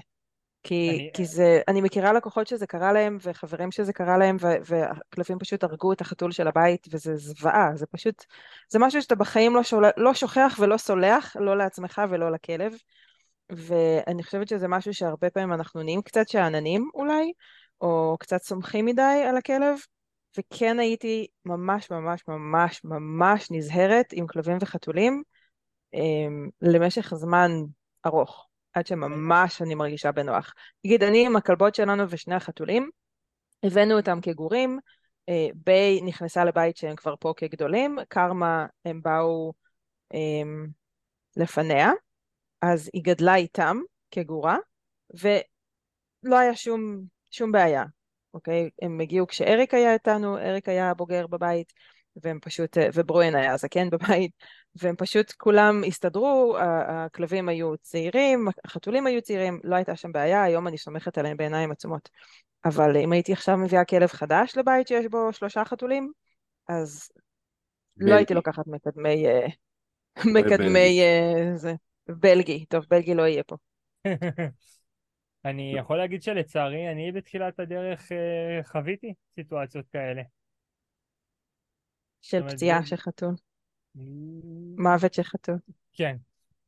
[0.64, 1.10] כי, אני...
[1.14, 5.64] כי זה, אני מכירה לקוחות שזה קרה להם, וחברים שזה קרה להם, ו, והכלבים פשוט
[5.64, 8.24] הרגו את החתול של הבית, וזה זוועה, זה פשוט,
[8.68, 12.72] זה משהו שאתה בחיים לא, שול, לא שוכח ולא סולח, לא לעצמך ולא לכלב,
[13.50, 17.32] ואני חושבת שזה משהו שהרבה פעמים אנחנו נהיים קצת שאננים אולי,
[17.80, 19.78] או קצת סומכים מדי על הכלב,
[20.38, 25.22] וכן הייתי ממש ממש ממש ממש נזהרת עם כלבים וחתולים,
[25.94, 27.50] אמ, למשך זמן
[28.06, 28.53] ארוך.
[28.74, 30.54] עד שממש אני מרגישה בנוח.
[30.84, 32.90] נגיד, אני עם הכלבות שלנו ושני החתולים,
[33.62, 34.78] הבאנו אותם כגורים,
[35.28, 39.52] אה, ביי נכנסה לבית שהם כבר פה כגדולים, קרמה הם באו
[40.10, 40.66] הם,
[41.36, 41.90] לפניה,
[42.62, 43.76] אז היא גדלה איתם
[44.10, 44.56] כגורה,
[45.20, 47.84] ולא היה שום, שום בעיה,
[48.34, 48.70] אוקיי?
[48.82, 51.72] הם הגיעו כשאריק היה איתנו, אריק היה בוגר בבית,
[52.22, 54.32] והם פשוט, וברואן היה זקן בבית,
[54.82, 56.56] והם פשוט כולם הסתדרו,
[56.88, 61.70] הכלבים היו צעירים, החתולים היו צעירים, לא הייתה שם בעיה, היום אני סומכת עליהם בעיניים
[61.70, 62.08] עצומות.
[62.64, 66.12] אבל אם הייתי עכשיו מביאה כלב חדש לבית שיש בו שלושה חתולים,
[66.68, 67.10] אז
[67.96, 68.34] לא הייתי.
[68.34, 69.26] לוקחת מקדמי...
[69.26, 69.46] אה,
[70.34, 71.00] מקדמי...
[71.00, 71.74] אה, זה.
[72.08, 72.64] בלגי.
[72.64, 73.56] טוב, בלגי לא יהיה פה.
[75.44, 80.22] אני יכול להגיד שלצערי, אני בתחילת הדרך אה, חוויתי סיטואציות כאלה.
[82.24, 83.34] של פציעה זה- של חתול.
[84.78, 85.56] מוות של חתול.
[85.92, 86.16] כן.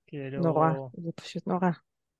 [0.07, 0.43] כאילו...
[0.43, 0.71] נורא.
[0.97, 1.69] זה פשוט נורא.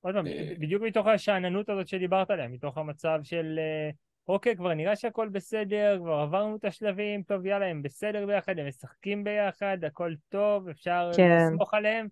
[0.01, 3.91] עוד פעם, אה, בדיוק מתוך השאננות הזאת שדיברת עליה, מתוך המצב של אה,
[4.29, 8.69] אוקיי, כבר נראה שהכל בסדר, כבר עברנו את השלבים, טוב, יאללה, הם בסדר ביחד, הם
[8.69, 11.39] משחקים ביחד, הכל טוב, אפשר כן.
[11.47, 12.09] לסמוך עליהם.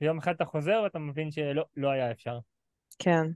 [0.00, 2.38] ויום אחד אתה חוזר ואתה מבין שלא, לא היה אפשר.
[2.98, 3.26] כן.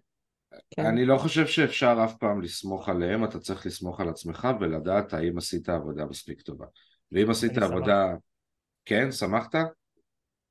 [0.71, 0.87] כן.
[0.87, 5.39] אני לא חושב שאפשר אף פעם לסמוך עליהם, אתה צריך לסמוך על עצמך ולדעת האם
[5.39, 6.67] עשית עבודה מספיק טובה.
[7.13, 8.07] ואם עשית עבודה...
[8.85, 9.55] כן, שמחת?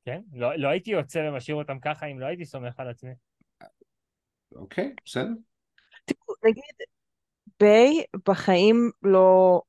[0.06, 0.22] כן?
[0.34, 3.12] לא, לא הייתי יוצא ומשאיר אותם ככה אם לא הייתי סומך על עצמי.
[4.56, 5.30] אוקיי, בסדר.
[6.06, 6.63] תראו, נגיד,
[7.60, 9.62] ביי בחיים לא...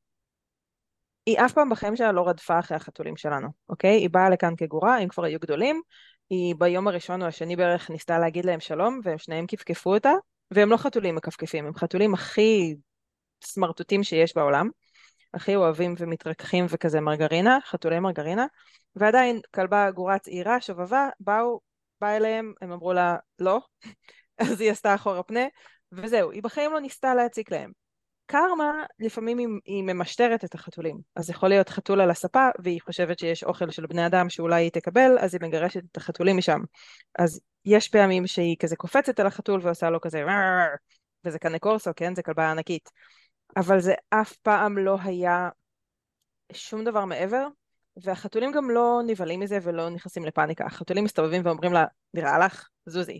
[1.26, 3.96] היא אף פעם בחיים שלה לא רדפה אחרי החתולים שלנו, אוקיי?
[3.96, 5.82] היא באה לכאן כגורה, הם כבר היו גדולים,
[6.30, 10.12] היא ביום הראשון או השני בערך ניסתה להגיד להם שלום, והם שניהם כפכפו אותה,
[10.50, 12.74] והם לא חתולים מכפכפים, הם חתולים הכי
[13.44, 14.68] סמרטוטים שיש בעולם,
[15.34, 18.46] הכי אוהבים ומתרככים וכזה מרגרינה, חתולי מרגרינה,
[18.96, 21.60] ועדיין כלבה גורה צעירה, שובבה, באו,
[22.00, 23.60] באה אליהם, הם אמרו לה לא,
[24.38, 25.44] אז היא עשתה אחורה פנה,
[25.92, 27.72] וזהו, היא בחיים לא ניסתה להציק להם.
[28.26, 30.98] קרמה, לפעמים היא, היא ממשטרת את החתולים.
[31.16, 34.70] אז יכול להיות חתול על הספה, והיא חושבת שיש אוכל של בני אדם שאולי היא
[34.70, 36.60] תקבל, אז היא מגרשת את החתולים משם.
[37.18, 40.24] אז יש פעמים שהיא כזה קופצת על החתול ועושה לו כזה
[41.24, 42.14] וזה כנה קורסו, כן?
[42.14, 42.90] זה כלבה ענקית.
[43.56, 45.48] אבל זה אף פעם לא היה
[46.52, 47.46] שום דבר מעבר,
[47.96, 50.64] והחתולים גם לא נבהלים מזה ולא נכנסים לפאניקה.
[50.66, 51.84] החתולים מסתובבים ואומרים לה,
[52.14, 52.68] נראה לך?
[52.86, 53.18] זוזי.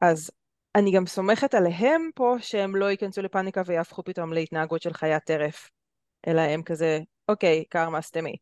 [0.00, 0.30] אז
[0.74, 5.70] אני גם סומכת עליהם פה שהם לא ייכנסו לפאניקה ויהפכו פתאום להתנהגות של חיית טרף,
[6.26, 8.36] אלא הם כזה, אוקיי, קרמה סתמי.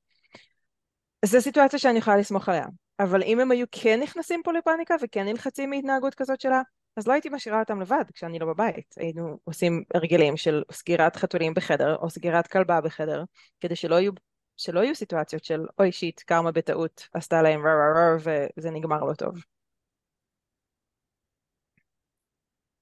[1.24, 2.66] זו סיטואציה שאני יכולה לסמוך עליה,
[3.00, 6.62] אבל אם הם היו כן נכנסים פה לפאניקה וכן נלחצים מהתנהגות כזאת שלה,
[6.96, 8.94] אז לא הייתי משאירה אותם לבד כשאני לא בבית.
[8.98, 13.24] היינו עושים הרגלים של סגירת חתולים בחדר או סגירת כלבה בחדר,
[13.60, 14.12] כדי שלא יהיו,
[14.56, 18.16] שלא יהיו סיטואציות של אוי שיט, קרמה בטעות עשתה להם רר רר רר
[18.56, 19.34] וזה נגמר לא טוב.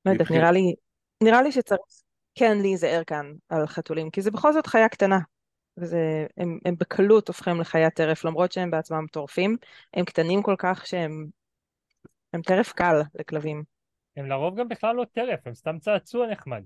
[0.04, 0.74] לא יודעת, נראה לי,
[1.22, 1.80] נראה לי שצריך
[2.34, 5.18] כן להיזהר כאן על חתולים, כי זה בכל זאת חיה קטנה,
[5.76, 9.56] וזה, הם, הם בקלות הופכים לחיית טרף, למרות שהם בעצמם טורפים,
[9.94, 11.26] הם קטנים כל כך שהם
[12.32, 13.79] הם טרף קל לכלבים.
[14.16, 16.62] הם לרוב גם בכלל לא טרף, הם סתם צעצוע נחמד.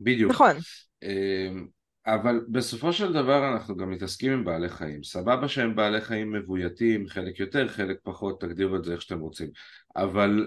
[0.00, 0.30] בדיוק.
[0.30, 0.56] נכון,
[1.02, 1.66] אמ,
[2.06, 5.02] אבל בסופו של דבר אנחנו גם מתעסקים עם בעלי חיים.
[5.02, 9.50] סבבה שהם בעלי חיים מבויתים, חלק יותר, חלק פחות, תגדירו את זה איך שאתם רוצים.
[9.96, 10.46] אבל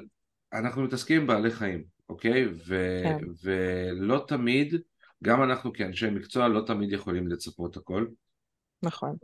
[0.54, 2.48] אנחנו מתעסקים עם בעלי חיים, אוקיי?
[2.68, 3.18] ו- כן.
[3.44, 4.76] ולא תמיד,
[5.24, 8.06] גם אנחנו כאנשי מקצוע לא תמיד יכולים לצפות הכל.
[8.84, 9.16] נכון,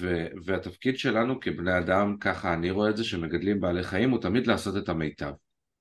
[0.00, 4.46] ו- והתפקיד שלנו כבני אדם, ככה אני רואה את זה, שמגדלים בעלי חיים, הוא תמיד
[4.46, 5.32] לעשות את המיטב,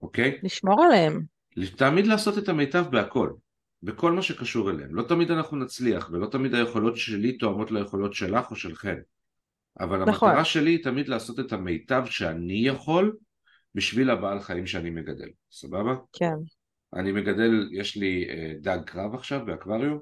[0.01, 0.39] אוקיי?
[0.43, 1.21] לשמור עליהם,
[1.75, 3.31] תמיד לעשות את המיטב בהכל,
[3.83, 4.95] בכל מה שקשור אליהם.
[4.95, 8.95] לא תמיד אנחנו נצליח, ולא תמיד היכולות שלי תואמות ליכולות שלך או שלכם.
[9.79, 10.29] אבל נכון.
[10.29, 13.17] המטרה שלי היא תמיד לעשות את המיטב שאני יכול
[13.75, 15.95] בשביל הבעל חיים שאני מגדל, סבבה?
[16.13, 16.35] כן,
[16.93, 19.99] אני מגדל, יש לי אה, דג קרב עכשיו באקווריום,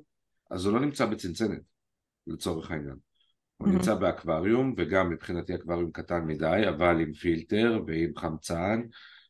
[0.51, 1.62] אז הוא לא נמצא בצנצנת,
[2.27, 2.95] לצורך העניין.
[3.57, 3.77] הוא מהמם.
[3.77, 8.81] נמצא באקווריום, וגם מבחינתי אקווריום קטן מדי, אבל עם פילטר ועם חמצן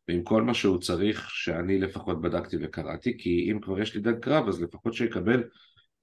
[0.10, 4.20] ועם כל מה שהוא צריך, שאני לפחות בדקתי וקראתי, כי אם כבר יש לי דג
[4.20, 5.44] קרב, אז לפחות שיקבל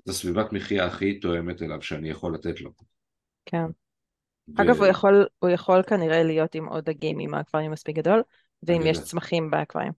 [0.02, 2.70] את הסביבת מחיה הכי תואמת אליו שאני יכול לתת לו.
[3.46, 3.64] כן.
[3.64, 8.22] ו- אגב, הוא יכול, הוא יכול כנראה להיות עם עוד דגים אם האקווריום מספיק גדול,
[8.62, 9.00] ואם יש.
[9.00, 9.92] צמחים באקווריום.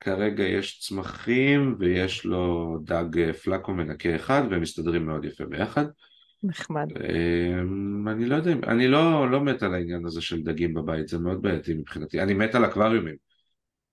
[0.00, 5.84] כרגע יש צמחים ויש לו דג אה, פלקו מנקה אחד והם מסתדרים מאוד יפה ביחד.
[6.42, 6.86] נחמד.
[6.96, 11.18] אמ, אני לא יודע, אני לא, לא מת על העניין הזה של דגים בבית, זה
[11.18, 12.20] מאוד בעייתי מבחינתי.
[12.20, 13.14] אני מת על אקווריומים,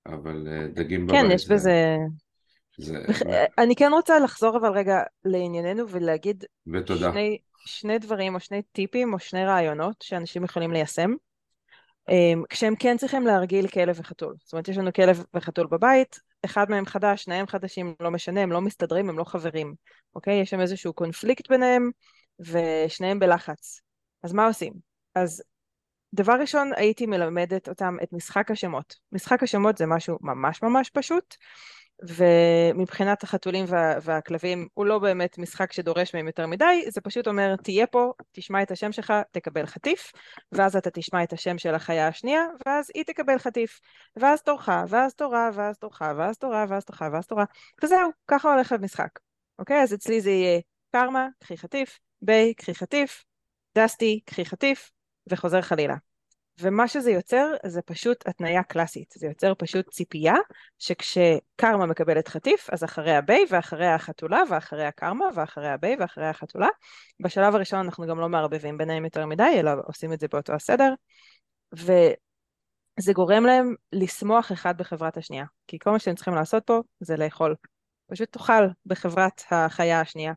[0.05, 1.53] אבל אה, דגים בבית כן, יש זה...
[1.53, 1.97] בזה...
[2.77, 2.97] זה...
[3.61, 7.11] אני כן רוצה לחזור אבל רגע לענייננו ולהגיד ותודה.
[7.11, 11.11] שני, שני דברים או שני טיפים או שני רעיונות שאנשים יכולים ליישם
[12.09, 14.35] אמ, כשהם כן צריכים להרגיל כלב וחתול.
[14.43, 18.51] זאת אומרת, יש לנו כלב וחתול בבית, אחד מהם חדש, שניהם חדשים, לא משנה, הם
[18.51, 19.75] לא מסתדרים, הם לא חברים,
[20.15, 20.41] אוקיי?
[20.41, 21.91] יש שם איזשהו קונפליקט ביניהם
[22.39, 23.81] ושניהם בלחץ.
[24.23, 24.73] אז מה עושים?
[25.15, 25.43] אז
[26.13, 28.95] דבר ראשון, הייתי מלמדת אותם את משחק השמות.
[29.11, 31.35] משחק השמות זה משהו ממש ממש פשוט,
[32.03, 37.55] ומבחינת החתולים וה, והכלבים הוא לא באמת משחק שדורש מהם יותר מדי, זה פשוט אומר
[37.55, 40.11] תהיה פה, תשמע את השם שלך, תקבל חטיף,
[40.51, 43.79] ואז אתה תשמע את השם של החיה השנייה, ואז היא תקבל חטיף,
[44.15, 47.45] ואז תורך, ואז תורה, ואז תורך, ואז תורה, ואז תורך, ואז תורה,
[47.83, 49.19] וזהו, ככה הולך המשחק,
[49.59, 49.81] אוקיי?
[49.81, 50.59] אז אצלי זה יהיה
[50.91, 53.23] קרמה, קחי חטיף, ביי, קחי חטיף,
[53.77, 54.91] דסטי, קחי חטיף,
[55.29, 55.95] וחוזר חלילה.
[56.59, 60.35] ומה שזה יוצר זה פשוט התניה קלאסית, זה יוצר פשוט ציפייה
[60.79, 66.67] שכשקרמה מקבלת חטיף אז אחריה ביי ואחריה החתולה ואחריה קרמה ואחריה ביי ואחריה החתולה.
[67.19, 70.93] בשלב הראשון אנחנו גם לא מערבבים ביניהם יותר מדי אלא עושים את זה באותו הסדר
[71.73, 77.17] וזה גורם להם לשמוח אחד בחברת השנייה כי כל מה שהם צריכים לעשות פה זה
[77.17, 77.55] לאכול.
[78.11, 80.33] פשוט תאכל בחברת החיה השנייה.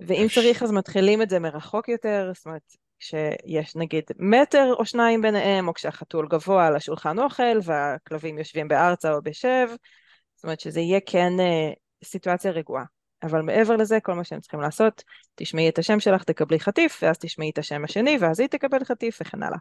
[0.00, 2.62] ואם צריך אז מתחילים את זה מרחוק יותר, זאת אומרת
[3.00, 9.12] כשיש נגיד מטר או שניים ביניהם, או כשהחתול גבוה על השולחן אוכל והכלבים יושבים בארצה
[9.14, 9.68] או בשב,
[10.34, 11.72] זאת אומרת שזה יהיה כן אה,
[12.04, 12.84] סיטואציה רגועה.
[13.22, 15.02] אבל מעבר לזה, כל מה שהם צריכים לעשות,
[15.34, 19.18] תשמעי את השם שלך, תקבלי חטיף, ואז תשמעי את השם השני, ואז היא תקבל חטיף,
[19.20, 19.58] וכן הלאה.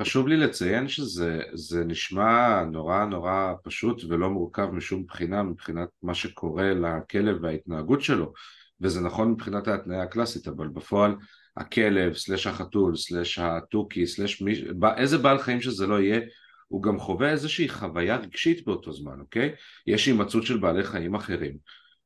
[0.00, 6.74] חשוב לי לציין שזה נשמע נורא נורא פשוט ולא מורכב משום בחינה מבחינת מה שקורה
[6.74, 8.32] לכלב וההתנהגות שלו
[8.80, 11.16] וזה נכון מבחינת ההתניה הקלאסית אבל בפועל
[11.56, 14.52] הכלב, סלש החתול, סלש התוכי, סלש מי...
[14.96, 16.20] איזה בעל חיים שזה לא יהיה,
[16.68, 19.54] הוא גם חווה איזושהי חוויה רגשית באותו זמן, אוקיי?
[19.86, 21.56] יש הימצאות של בעלי חיים אחרים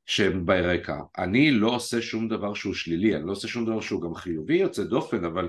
[0.07, 0.99] שהם ברקע.
[1.19, 4.57] אני לא עושה שום דבר שהוא שלילי, אני לא עושה שום דבר שהוא גם חיובי
[4.57, 5.49] יוצא דופן, אבל,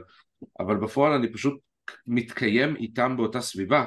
[0.59, 1.59] אבל בפועל אני פשוט
[2.07, 3.85] מתקיים איתם באותה סביבה.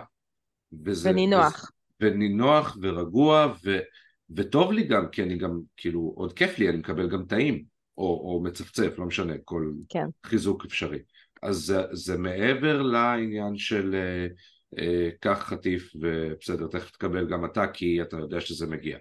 [0.84, 1.56] וזה, ונינוח.
[1.56, 1.66] וזה,
[2.00, 3.78] ונינוח ורגוע ו,
[4.36, 7.71] וטוב לי גם, כי אני גם, כאילו, עוד כיף לי, אני מקבל גם טעים.
[7.98, 10.06] או, או מצפצף, לא משנה, כל כן.
[10.26, 10.98] חיזוק אפשרי.
[11.42, 14.26] אז זה, זה מעבר לעניין של אה,
[14.78, 18.98] אה, קח חטיף ובסדר, תכף תקבל גם אתה כי אתה יודע שזה מגיע.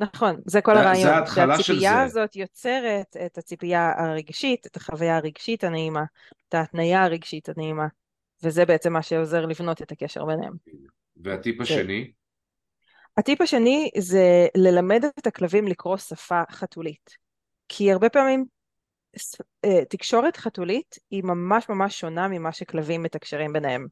[0.00, 1.02] נכון, זה כל הרעיון.
[1.02, 2.00] זה ההתחלה של זה.
[2.00, 6.04] הזאת יוצרת את הציפייה הרגשית, את החוויה הרגשית הנעימה,
[6.48, 7.86] את ההתניה הרגשית הנעימה,
[8.42, 10.52] וזה בעצם מה שעוזר לבנות את הקשר ביניהם.
[11.16, 12.12] והטיפ השני?
[13.16, 17.25] הטיפ השני זה ללמד את הכלבים לקרוא שפה חתולית.
[17.68, 18.44] כי הרבה פעמים
[19.64, 23.86] אה, תקשורת חתולית היא ממש ממש שונה ממה שכלבים מתקשרים ביניהם.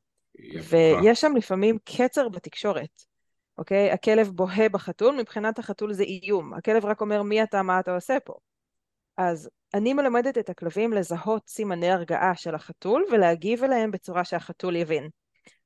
[0.68, 3.02] ויש שם לפעמים קצר בתקשורת,
[3.58, 3.90] אוקיי?
[3.90, 6.54] הכלב בוהה בחתול, מבחינת החתול זה איום.
[6.54, 8.34] הכלב רק אומר מי אתה, מה אתה עושה פה.
[9.16, 15.08] אז אני מלמדת את הכלבים לזהות סימני הרגעה של החתול ולהגיב אליהם בצורה שהחתול יבין.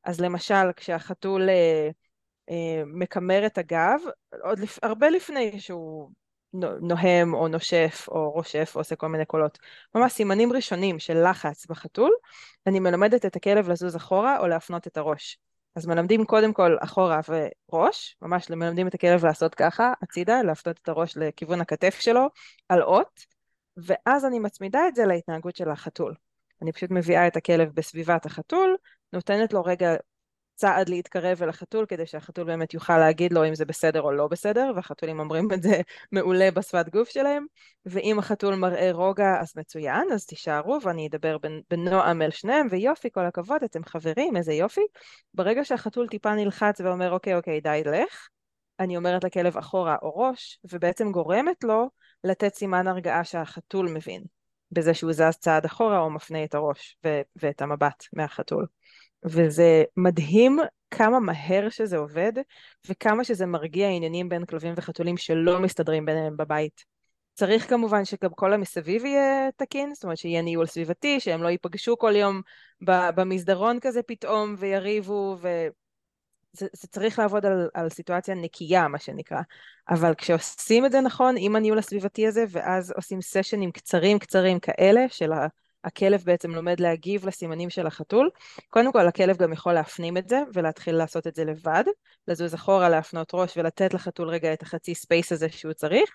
[0.05, 1.91] אז למשל, כשהחתול אה,
[2.51, 4.01] אה, מקמר את הגב,
[4.43, 4.79] עוד לפ...
[4.83, 6.11] הרבה לפני שהוא
[6.81, 9.59] נוהם או נושף או רושף או עושה כל מיני קולות.
[9.95, 12.13] ממש סימנים ראשונים של לחץ בחתול,
[12.67, 15.39] אני מלמדת את הכלב לזוז אחורה או להפנות את הראש.
[15.77, 17.21] אז מלמדים קודם כל אחורה
[17.73, 22.27] וראש, ממש מלמדים את הכלב לעשות ככה, הצידה, להפנות את הראש לכיוון הכתף שלו,
[22.69, 23.25] על אות,
[23.77, 26.15] ואז אני מצמידה את זה להתנהגות של החתול.
[26.63, 28.77] אני פשוט מביאה את הכלב בסביבת החתול,
[29.13, 29.95] נותנת לו רגע
[30.59, 34.29] צעד להתקרב אל החתול כדי שהחתול באמת יוכל להגיד לו אם זה בסדר או לא
[34.29, 35.81] בסדר, והחתולים אומרים את זה
[36.13, 37.47] מעולה בשפת גוף שלהם,
[37.87, 41.37] ואם החתול מראה רוגע אז מצוין, אז תישארו ואני אדבר
[41.71, 44.87] בנועם אל שניהם, ויופי, כל הכבוד, אתם חברים, איזה יופי.
[45.35, 48.29] ברגע שהחתול טיפה נלחץ ואומר אוקיי, אוקיי, די, לך,
[48.81, 51.91] אני אומרת לכלב אחורה או ראש, ובעצם גורמת לו
[52.25, 54.23] לתת סימן הרגעה שהחתול מבין,
[54.73, 58.67] בזה שהוא זז צעד אחורה או מפנה את הראש ו- ואת המבט מהחתול.
[59.25, 60.59] וזה מדהים
[60.91, 62.33] כמה מהר שזה עובד,
[62.89, 66.85] וכמה שזה מרגיע עניינים בין כלבים וחתולים שלא מסתדרים ביניהם בבית.
[67.35, 71.99] צריך כמובן שגם כל המסביב יהיה תקין, זאת אומרת שיהיה ניהול סביבתי, שהם לא ייפגשו
[71.99, 72.41] כל יום
[73.15, 75.69] במסדרון כזה פתאום ויריבו, וזה
[76.73, 79.41] זה צריך לעבוד על, על סיטואציה נקייה, מה שנקרא.
[79.89, 85.01] אבל כשעושים את זה נכון, עם הניהול הסביבתי הזה, ואז עושים סשנים קצרים קצרים כאלה
[85.09, 85.47] של ה...
[85.85, 88.31] הכלב בעצם לומד להגיב לסימנים של החתול.
[88.71, 91.85] קודם כל הכלב גם יכול להפנים את זה ולהתחיל לעשות את זה לבד,
[92.29, 96.11] לזוז אחורה, להפנות ראש ולתת לחתול רגע את החצי space הזה שהוא צריך.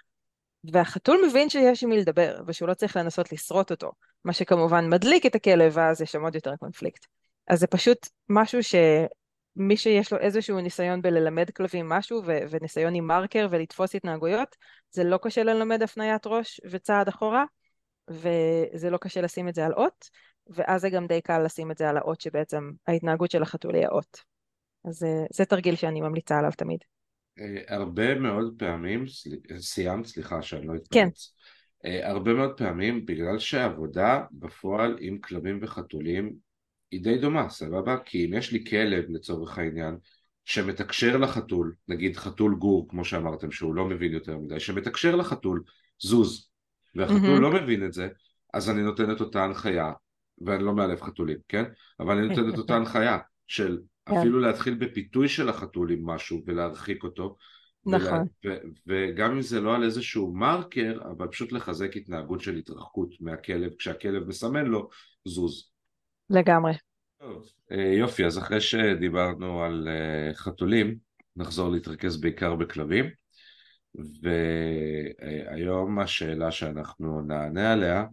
[0.71, 3.91] והחתול מבין שיש עם מי לדבר ושהוא לא צריך לנסות לשרוט אותו,
[4.25, 7.05] מה שכמובן מדליק את הכלב ואז יש שם עוד יותר קונפליקט.
[7.47, 13.07] אז זה פשוט משהו שמי שיש לו איזשהו ניסיון בללמד כלבים משהו ו- וניסיון עם
[13.07, 14.55] מרקר ולתפוס התנהגויות,
[14.91, 17.43] זה לא קשה ללמד הפניית ראש וצעד אחורה,
[18.09, 20.09] וזה לא קשה לשים את זה על אות,
[20.47, 23.85] ואז זה גם די קל לשים את זה על האות שבעצם ההתנהגות של החתול היא
[23.85, 24.23] האות.
[24.85, 26.79] אז אה, זה תרגיל שאני ממליצה עליו תמיד.
[27.39, 29.05] אה, הרבה מאוד פעמים,
[29.57, 30.93] סיימת, סליחה שאני לא אתפרץ.
[30.93, 31.09] כן.
[31.85, 36.33] אה, הרבה מאוד פעמים בגלל שהעבודה בפועל עם כלבים וחתולים
[36.91, 37.97] היא די דומה, סבבה?
[38.05, 39.97] כי אם יש לי כלב לצורך העניין
[40.45, 45.63] שמתקשר לחתול, נגיד חתול גור כמו שאמרתם שהוא לא מבין יותר מדי, שמתקשר לחתול
[45.99, 46.49] זוז,
[46.95, 47.41] והחתול mm-hmm.
[47.41, 48.07] לא מבין את זה,
[48.53, 49.91] אז אני נותן את אותה הנחיה,
[50.45, 51.63] ואני לא מאלף חתולים, כן?
[51.99, 53.17] אבל אני נותן את אותה הנחיה
[53.47, 54.17] של כן.
[54.17, 57.37] אפילו להתחיל בפיתוי של החתול עם משהו ולהרחיק אותו,
[57.85, 58.27] נכון.
[58.45, 63.09] ו- ו- וגם אם זה לא על איזשהו מרקר, אבל פשוט לחזק התנהגות של התרחקות
[63.19, 64.89] מהכלב, כשהכלב מסמן לו,
[65.25, 65.69] זוז.
[66.29, 66.73] לגמרי.
[67.19, 70.95] טוב, אה, יופי, אז אחרי שדיברנו על אה, חתולים,
[71.35, 73.05] נחזור להתרכז בעיקר בכלבים,
[73.95, 78.05] והיום השאלה שאנחנו נענה עליה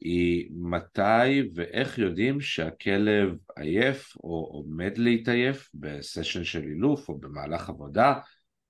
[0.00, 8.14] היא מתי ואיך יודעים שהכלב עייף או עומד להתעייף בסשן של אילוף או במהלך עבודה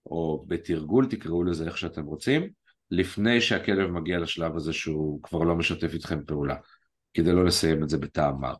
[0.07, 2.50] או בתרגול, תקראו לזה איך שאתם רוצים,
[2.90, 6.57] לפני שהכלב מגיע לשלב הזה שהוא כבר לא משתף איתכם פעולה,
[7.14, 8.55] כדי לא לסיים את זה בטעם מר.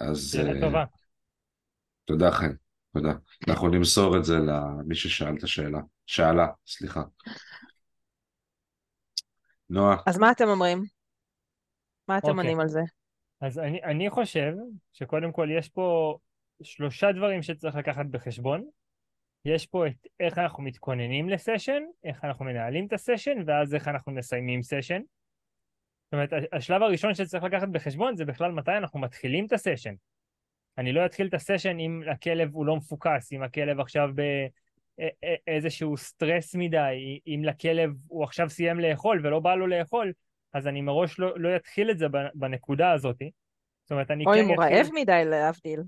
[0.00, 0.32] אז...
[0.32, 0.84] שאלה אה, טובה.
[2.04, 2.52] תודה חן,
[2.94, 3.12] תודה.
[3.48, 5.80] אנחנו נמסור את זה למי ששאל את השאלה.
[6.06, 7.02] שאלה, סליחה.
[9.70, 10.82] נועה, אז מה אתם אומרים?
[12.08, 12.42] מה אתם אוקיי.
[12.42, 12.80] עונים על זה?
[13.40, 14.52] אז אני, אני חושב
[14.92, 16.18] שקודם כל יש פה
[16.62, 18.64] שלושה דברים שצריך לקחת בחשבון.
[19.44, 24.12] יש פה את איך אנחנו מתכוננים לסשן, איך אנחנו מנהלים את הסשן, ואז איך אנחנו
[24.12, 25.00] מסיימים סשן.
[26.04, 29.94] זאת אומרת, השלב הראשון שצריך לקחת בחשבון זה בכלל מתי אנחנו מתחילים את הסשן.
[30.78, 34.08] אני לא אתחיל את הסשן אם הכלב הוא לא מפוקס, אם הכלב עכשיו
[35.46, 40.12] באיזשהו סטרס מדי, אם לכלב הוא עכשיו סיים לאכול ולא בא לו לאכול,
[40.52, 43.22] אז אני מראש לא, לא אתחיל את זה בנקודה הזאת.
[43.82, 44.64] זאת אומרת, אני או כן אם הוא.
[44.64, 45.80] רעב מדי, להבדיל.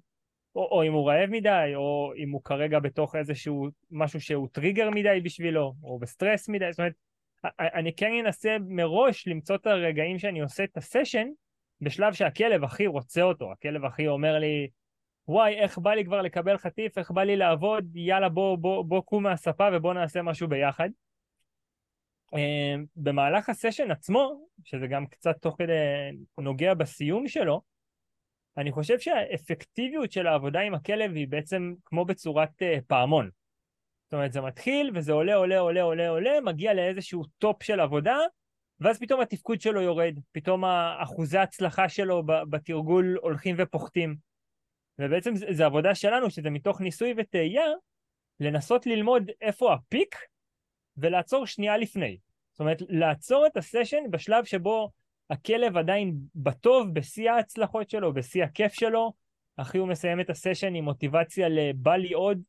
[0.56, 4.90] או, או אם הוא רעב מדי, או אם הוא כרגע בתוך איזשהו משהו שהוא טריגר
[4.90, 6.92] מדי בשבילו, או בסטרס מדי, זאת אומרת,
[7.58, 11.28] אני כן אנסה מראש למצוא את הרגעים שאני עושה את הסשן,
[11.80, 14.68] בשלב שהכלב הכי רוצה אותו, הכלב הכי אומר לי,
[15.28, 19.02] וואי, איך בא לי כבר לקבל חטיף, איך בא לי לעבוד, יאללה בוא, בוא, בוא
[19.02, 20.88] קום מהספה ובוא נעשה משהו ביחד.
[22.34, 25.72] אמ, במהלך הסשן עצמו, שזה גם קצת תוך כדי
[26.38, 27.60] נוגע בסיום שלו,
[28.56, 33.30] אני חושב שהאפקטיביות של העבודה עם הכלב היא בעצם כמו בצורת uh, פעמון.
[34.04, 38.18] זאת אומרת, זה מתחיל וזה עולה, עולה, עולה, עולה, עולה, מגיע לאיזשהו top של עבודה,
[38.80, 40.64] ואז פתאום התפקוד שלו יורד, פתאום
[41.02, 44.16] אחוזי ההצלחה שלו בתרגול הולכים ופוחתים.
[44.98, 47.66] ובעצם זה עבודה שלנו, שזה מתוך ניסוי וטעייה,
[48.40, 50.16] לנסות ללמוד איפה ה peak
[50.96, 52.18] ולעצור שנייה לפני.
[52.52, 54.90] זאת אומרת, לעצור את הסשן בשלב שבו
[55.30, 59.12] הכלב עדיין בטוב, בשיא ההצלחות שלו, בשיא הכיף שלו,
[59.56, 62.42] אחי הוא מסיים את הסשן עם מוטיבציה לבא לי עוד,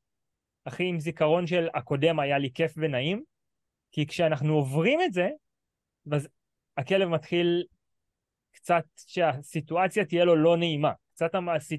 [0.65, 3.23] אחי עם זיכרון של הקודם היה לי כיף ונעים,
[3.91, 5.29] כי כשאנחנו עוברים את זה,
[6.11, 6.27] אז
[6.77, 7.63] הכלב מתחיל
[8.51, 10.91] קצת שהסיטואציה תהיה לו לא נעימה.
[11.13, 11.31] קצת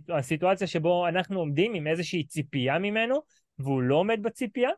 [0.09, 3.23] הסיטואציה שבו אנחנו עומדים עם איזושהי ציפייה ממנו,
[3.59, 4.71] והוא לא עומד בציפייה,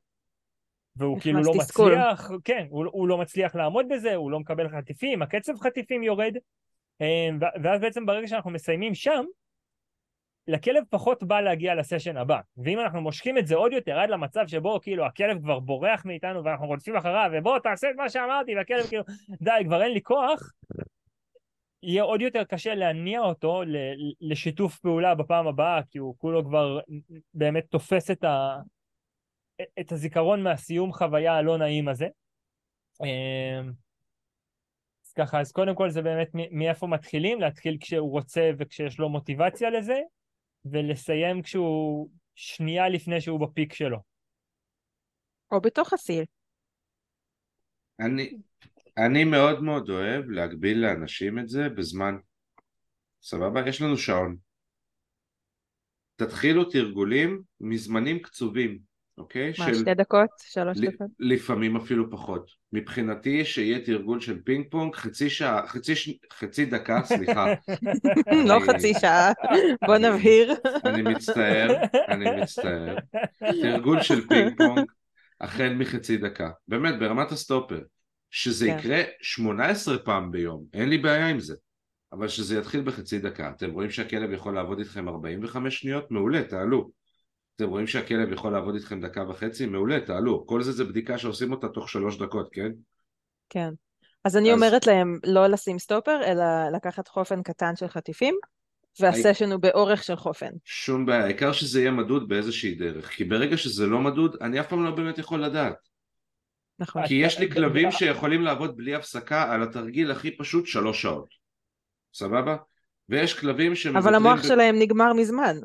[0.96, 1.92] והוא כאילו לא תסכול.
[1.92, 6.36] מצליח, כן, הוא, הוא לא מצליח לעמוד בזה, הוא לא מקבל חטיפים, הקצב חטיפים יורד,
[7.00, 9.24] אמ, ואז בעצם ברגע שאנחנו מסיימים שם,
[10.50, 12.40] לכלב פחות בא להגיע לסשן הבא.
[12.56, 16.44] ואם אנחנו מושכים את זה עוד יותר עד למצב שבו כאילו הכלב כבר בורח מאיתנו
[16.44, 19.02] ואנחנו רודפים אחריו, ובוא תעשה את מה שאמרתי, והכלב כאילו,
[19.42, 20.52] די, כבר אין לי כוח,
[21.82, 23.62] יהיה עוד יותר קשה להניע אותו
[24.20, 26.80] לשיתוף פעולה בפעם הבאה, כי הוא כולו כבר
[27.34, 28.56] באמת תופס את, ה,
[29.80, 32.08] את הזיכרון מהסיום חוויה הלא נעים הזה.
[33.04, 33.72] אמ,
[35.06, 39.70] אז ככה, אז קודם כל זה באמת מאיפה מתחילים, להתחיל כשהוא רוצה וכשיש לו מוטיבציה
[39.70, 40.00] לזה,
[40.64, 43.98] ולסיים כשהוא שנייה לפני שהוא בפיק שלו.
[45.52, 46.24] או בתוך הסיר.
[48.00, 48.38] אני,
[48.98, 52.14] אני מאוד מאוד אוהב להגביל לאנשים את זה בזמן.
[53.22, 53.68] סבבה?
[53.68, 54.36] יש לנו שעון.
[56.16, 58.78] תתחילו תרגולים מזמנים קצובים,
[59.20, 59.52] אוקיי?
[59.58, 59.74] מה, של...
[59.74, 60.28] שתי דקות?
[60.38, 61.06] שלוש ל- דקות?
[61.18, 62.50] לפעמים אפילו פחות.
[62.72, 66.10] מבחינתי שיהיה תרגול של פינג פונג חצי שעה, חצי, ש...
[66.32, 67.46] חצי דקה, סליחה.
[68.48, 69.32] לא אני- חצי שעה,
[69.86, 70.54] בוא נבהיר.
[70.84, 71.68] אני מצטער,
[72.08, 72.96] אני מצטער.
[73.62, 74.84] תרגול של פינג פונג
[75.40, 76.50] החל מחצי דקה.
[76.68, 77.80] באמת, ברמת הסטופר.
[78.30, 78.78] שזה כן.
[78.78, 81.54] יקרה 18 פעם ביום, אין לי בעיה עם זה.
[82.12, 83.50] אבל שזה יתחיל בחצי דקה.
[83.56, 86.10] אתם רואים שהכלב יכול לעבוד איתכם 45 שניות?
[86.10, 86.90] מעולה, תעלו.
[87.56, 89.66] אתם רואים שהכלב יכול לעבוד איתכם דקה וחצי?
[89.66, 90.46] מעולה, תעלו.
[90.46, 92.70] כל זה זה בדיקה שעושים אותה תוך שלוש דקות, כן?
[93.48, 93.68] כן.
[94.24, 96.44] אז אני אז- אומרת להם לא לשים סטופר, אלא
[96.76, 98.34] לקחת חופן קטן של חטיפים,
[99.00, 100.50] והסשן הוא באורך של חופן.
[100.64, 103.10] שום בעיה, העיקר שזה יהיה מדוד באיזושהי דרך.
[103.10, 105.76] כי ברגע שזה לא מדוד, אני אף פעם לא באמת יכול לדעת.
[106.78, 107.06] נכון.
[107.06, 111.28] כי יש לי כלבים שיכולים לעבוד בלי הפסקה על התרגיל הכי פשוט שלוש שעות.
[112.14, 112.56] סבבה?
[113.08, 114.14] ויש כלבים שמוותרים...
[114.14, 115.56] אבל המוח ב- שלהם נגמר מזמן.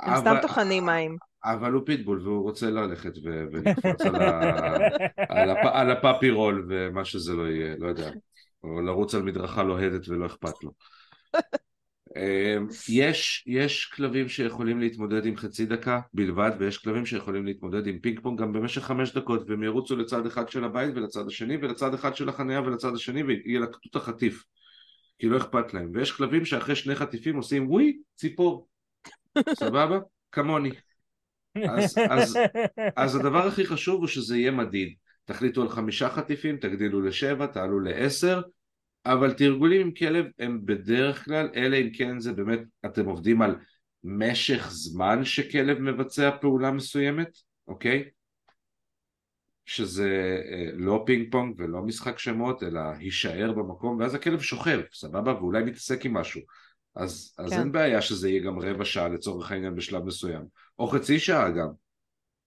[0.00, 1.16] הם סתם טוחנים מים.
[1.44, 4.40] אבל הוא פיטבול והוא רוצה ללכת ו- ולקפוץ על, ה...
[5.28, 5.66] על, הפ...
[5.72, 8.10] על ה puppy roll ומה שזה לא יהיה, לא יודע.
[8.64, 10.70] או לרוץ על מדרכה לוהדת ולא אכפת לו.
[12.16, 17.98] אמ, יש, יש כלבים שיכולים להתמודד עם חצי דקה בלבד ויש כלבים שיכולים להתמודד עם
[17.98, 21.94] פינג פונג גם במשך חמש דקות והם ירוצו לצד אחד של הבית ולצד השני ולצד
[21.94, 24.44] אחד של החניה ולצד השני וילקטו את החטיף
[25.18, 28.68] כי לא אכפת להם ויש כלבים שאחרי שני חטיפים עושים ווי ציפור
[29.54, 29.98] סבבה?
[30.32, 30.70] כמוני
[31.68, 32.38] אז, אז,
[32.96, 37.80] אז הדבר הכי חשוב הוא שזה יהיה מדיד תחליטו על חמישה חטיפים, תגדילו לשבע, תעלו
[37.80, 38.40] לעשר
[39.06, 43.56] אבל תרגולים עם כלב הם בדרך כלל, אלא אם כן זה באמת, אתם עובדים על
[44.04, 47.28] משך זמן שכלב מבצע פעולה מסוימת,
[47.68, 48.04] אוקיי?
[49.66, 55.34] שזה אה, לא פינג פונג ולא משחק שמות, אלא הישאר במקום, ואז הכלב שוכב, סבבה?
[55.34, 56.40] ואולי מתעסק עם משהו.
[56.96, 57.58] אז, אז כן.
[57.58, 60.44] אין בעיה שזה יהיה גם רבע שעה לצורך העניין בשלב מסוים,
[60.78, 61.68] או חצי שעה גם,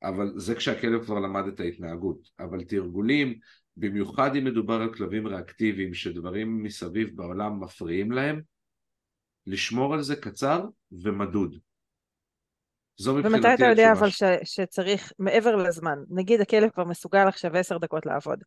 [0.03, 2.29] אבל זה כשהכלב כבר למד את ההתנהגות.
[2.39, 3.39] אבל תרגולים,
[3.77, 8.41] במיוחד אם מדובר על כלבים ריאקטיביים שדברים מסביב בעולם מפריעים להם,
[9.47, 11.57] לשמור על זה קצר ומדוד.
[12.97, 17.57] זו מבחינתי ומתי אתה יודע אבל ש, שצריך מעבר לזמן, נגיד הכלב כבר מסוגל עכשיו
[17.57, 18.43] עשר דקות לעבוד,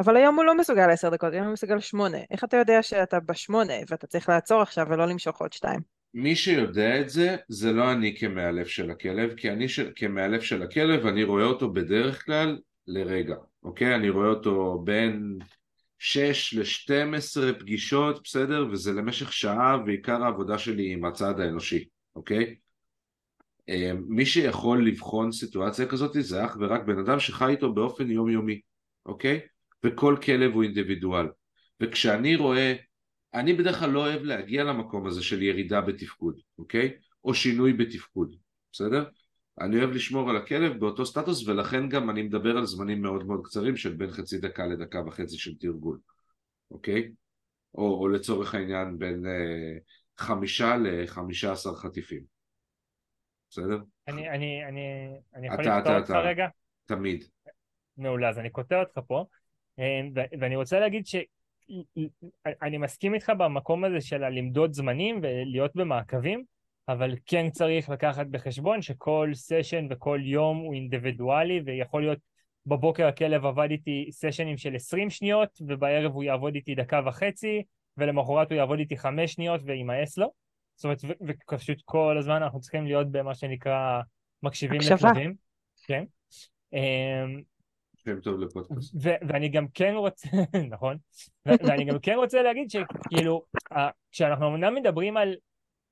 [0.00, 3.20] אבל היום הוא לא מסוגל עשר דקות, היום הוא מסוגל שמונה, איך אתה יודע שאתה
[3.20, 5.80] בשמונה ואתה צריך לעצור עכשיו ולא למשוך עוד שתיים?
[6.14, 9.80] מי שיודע את זה, זה לא אני כמאלף של הכלב, כי אני ש...
[9.80, 13.94] כמאלף של הכלב, אני רואה אותו בדרך כלל לרגע, אוקיי?
[13.94, 15.38] אני רואה אותו בין
[15.98, 18.66] 6 ל-12 פגישות, בסדר?
[18.70, 21.84] וזה למשך שעה, ועיקר העבודה שלי היא עם הצד האנושי,
[22.16, 22.54] אוקיי?
[23.68, 28.60] אה, מי שיכול לבחון סיטואציה כזאת זה אך ורק בן אדם שחי איתו באופן יומיומי,
[29.06, 29.40] אוקיי?
[29.86, 31.26] וכל כלב הוא אינדיבידואל.
[31.80, 32.74] וכשאני רואה,
[33.34, 36.96] אני בדרך כלל לא אוהב להגיע למקום הזה של ירידה בתפקוד, אוקיי?
[37.24, 38.34] או שינוי בתפקוד,
[38.72, 39.04] בסדר?
[39.60, 43.40] אני אוהב לשמור על הכלב באותו סטטוס ולכן גם אני מדבר על זמנים מאוד מאוד
[43.44, 45.98] קצרים של בין חצי דקה לדקה וחצי של תרגול,
[46.70, 47.12] אוקיי?
[47.74, 49.78] או, או לצורך העניין בין אה,
[50.18, 52.22] חמישה לחמישה עשר חטיפים,
[53.50, 53.78] בסדר?
[54.08, 54.80] אני, אני, אני,
[55.34, 56.10] אני יכול לקטוע אותך.
[56.10, 56.46] רגע?
[56.86, 57.24] תמיד.
[57.96, 59.24] מעולה, אז אני קוטע אותך פה,
[60.40, 66.44] ואני רוצה להגיד שאני מסכים איתך במקום הזה של הלמדוד זמנים ולהיות במעקבים,
[66.88, 72.18] אבל כן צריך לקחת בחשבון שכל סשן וכל יום הוא אינדיבידואלי, ויכול להיות
[72.66, 77.62] בבוקר הכלב עבד איתי סשנים של 20 שניות, ובערב הוא יעבוד איתי דקה וחצי,
[77.96, 80.32] ולמחרת הוא יעבוד איתי חמש שניות וימאס לו.
[80.74, 84.00] זאת אומרת, ופשוט כל הזמן אנחנו צריכים להיות במה שנקרא
[84.42, 85.10] מקשיבים הקשבה.
[85.10, 85.34] לכלבים.
[85.86, 86.04] כן.
[88.08, 88.94] שם טוב לפודקאסט.
[89.28, 90.28] ואני גם כן רוצה,
[90.70, 90.96] נכון,
[91.46, 93.42] ואני גם כן רוצה להגיד שכאילו,
[94.12, 95.34] כשאנחנו אמנם מדברים על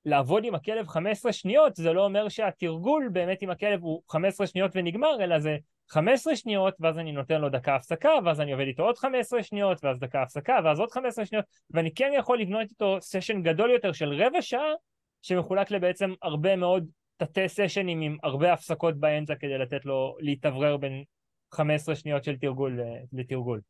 [0.05, 4.71] לעבוד עם הכלב 15 שניות, זה לא אומר שהתרגול באמת עם הכלב הוא 15 שניות
[4.75, 5.57] ונגמר, אלא זה
[5.89, 9.83] 15 שניות, ואז אני נותן לו דקה הפסקה, ואז אני עובד איתו עוד 15 שניות,
[9.83, 13.91] ואז דקה הפסקה, ואז עוד 15 שניות, ואני כן יכול לבנות איתו סשן גדול יותר
[13.91, 14.73] של רבע שעה,
[15.21, 16.87] שמחולק לבעצם הרבה מאוד
[17.17, 21.03] תתי סשנים עם הרבה הפסקות באמצע כדי לתת לו להתאוורר בין
[21.51, 23.61] 15 שניות של תרגול אה, לתרגול.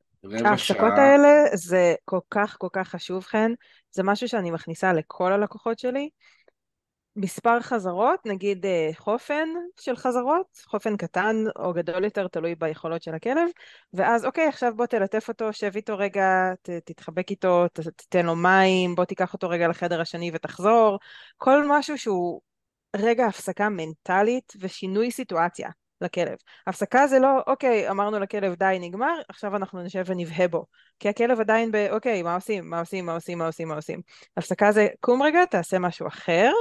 [0.45, 3.51] ההפסקות האלה זה כל כך כל כך חשוב חן,
[3.91, 6.09] זה משהו שאני מכניסה לכל הלקוחות שלי.
[7.17, 9.49] מספר חזרות, נגיד אה, חופן
[9.79, 13.49] של חזרות, חופן קטן או גדול יותר, תלוי ביכולות של הכלב,
[13.93, 18.35] ואז אוקיי, עכשיו בוא תלטף אותו, שב איתו רגע, ת, תתחבק איתו, ת, תתן לו
[18.35, 20.99] מים, בוא תיקח אותו רגע לחדר השני ותחזור,
[21.37, 22.41] כל משהו שהוא
[22.95, 25.69] רגע הפסקה מנטלית ושינוי סיטואציה
[26.01, 26.37] לכלב.
[26.67, 30.65] הפסקה זה לא, אוקיי, אמרנו לכלב די, נגמר, עכשיו אנחנו נשב ונבהה בו.
[30.99, 34.01] כי הכלב עדיין ב, אוקיי, מה עושים, מה עושים, מה עושים, מה עושים, מה עושים.
[34.37, 36.51] הפסקה זה, קום רגע, תעשה משהו אחר,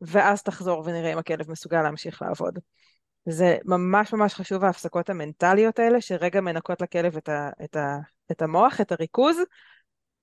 [0.00, 2.58] ואז תחזור ונראה אם הכלב מסוגל להמשיך לעבוד.
[3.28, 7.98] זה ממש ממש חשוב ההפסקות המנטליות האלה, שרגע מנקות לכלב את, ה, את, ה,
[8.32, 9.36] את המוח, את הריכוז,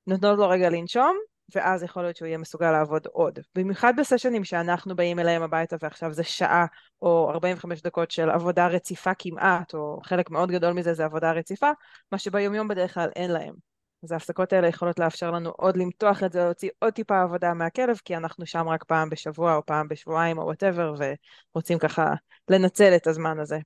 [0.08, 1.18] נותנות לו רגע לנשום,
[1.56, 3.40] ואז יכול להיות שהוא יהיה מסוגל לעבוד עוד.
[3.56, 6.66] במיוחד בסשנים שאנחנו באים אליהם הביתה ועכשיו זה שעה
[7.02, 11.72] או 45 דקות של עבודה רציפה כמעט, או חלק מאוד גדול מזה זה עבודה רציפה,
[12.12, 13.54] מה שביומיום בדרך כלל אין להם.
[14.04, 17.98] אז ההפסקות האלה יכולות לאפשר לנו עוד למתוח את זה, להוציא עוד טיפה עבודה מהכלב,
[18.06, 20.94] כי אנחנו שם רק פעם בשבוע או פעם בשבועיים או וואטאבר,
[21.54, 22.14] ורוצים ככה
[22.50, 23.60] לנצל את הזמן הזה.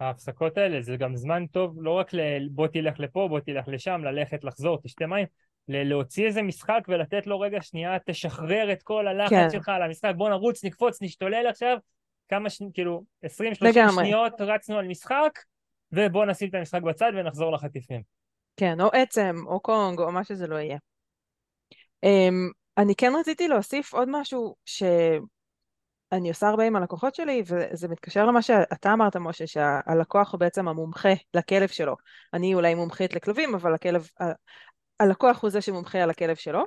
[0.00, 2.48] ההפסקות האלה זה גם זמן טוב לא רק ל...
[2.50, 5.26] בוא תלך לפה, בוא תלך לשם, ללכת, לחזור, תשתה מים,
[5.68, 9.50] להוציא איזה משחק ולתת לו רגע שנייה, תשחרר את כל הלחץ כן.
[9.50, 11.76] שלך על המשחק, בוא נרוץ, נקפוץ, נשתולל עכשיו,
[12.28, 13.28] כמה שנים, כאילו, 20-30
[13.60, 14.04] לגמרי.
[14.04, 15.38] שניות רצנו על משחק,
[15.92, 18.02] ובוא נשים את המשחק בצד ונחזור לחטיפים.
[18.56, 20.78] כן, או עצם, או קונג, או מה שזה לא יהיה.
[22.06, 28.26] Um, אני כן רציתי להוסיף עוד משהו שאני עושה הרבה עם הלקוחות שלי, וזה מתקשר
[28.26, 31.96] למה שאתה אמרת, משה, שהלקוח הוא בעצם המומחה לכלב שלו.
[32.34, 34.08] אני אולי מומחית לכלבים, אבל הכלב,
[35.00, 36.64] הלקוח הוא זה שמומחה על הכלב שלו.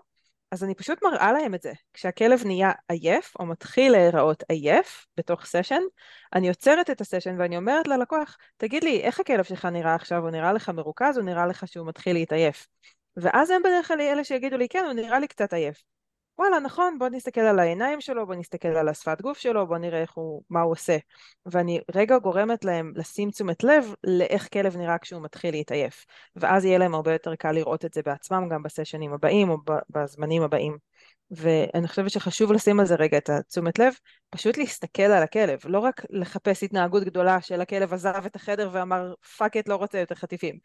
[0.52, 1.74] אז אני פשוט מראה להם את זה.
[1.94, 5.82] כשהכלב נהיה עייף, או מתחיל להיראות עייף בתוך סשן,
[6.34, 10.22] אני עוצרת את הסשן ואני אומרת ללקוח, תגיד לי, איך הכלב שלך נראה עכשיו?
[10.22, 12.68] הוא נראה לך מרוכז, או נראה לך שהוא מתחיל להתעייף?
[13.18, 15.84] ואז הם בדרך כלל אלה שיגידו לי, כן, הוא נראה לי קצת עייף.
[16.40, 20.02] וואלה, נכון, בוא נסתכל על העיניים שלו, בוא נסתכל על השפת גוף שלו, בוא נראה
[20.02, 20.98] איך הוא, מה הוא עושה.
[21.46, 26.06] ואני רגע גורמת להם לשים תשומת לב לאיך כלב נראה כשהוא מתחיל להתעייף.
[26.36, 29.58] ואז יהיה להם הרבה יותר קל לראות את זה בעצמם גם בסשנים הבאים או
[29.90, 30.78] בזמנים הבאים.
[31.32, 33.94] ואני חושבת שחשוב לשים על זה רגע את התשומת לב,
[34.30, 39.14] פשוט להסתכל על הכלב, לא רק לחפש התנהגות גדולה של הכלב עזב את החדר ואמר
[39.38, 40.58] fuck it לא רוצה יותר חטיפים,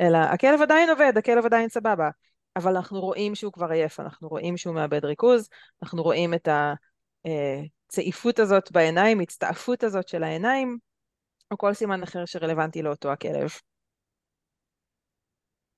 [0.00, 2.10] אלא הכלב עדיין עובד, הכלב עדיין סבבה.
[2.56, 5.48] אבל אנחנו רואים שהוא כבר עייף, אנחנו רואים שהוא מאבד ריכוז,
[5.82, 6.48] אנחנו רואים את
[7.88, 10.78] הצעיפות הזאת בעיניים, הצטעפות הזאת של העיניים,
[11.50, 13.50] או כל סימן אחר שרלוונטי לאותו הכלב.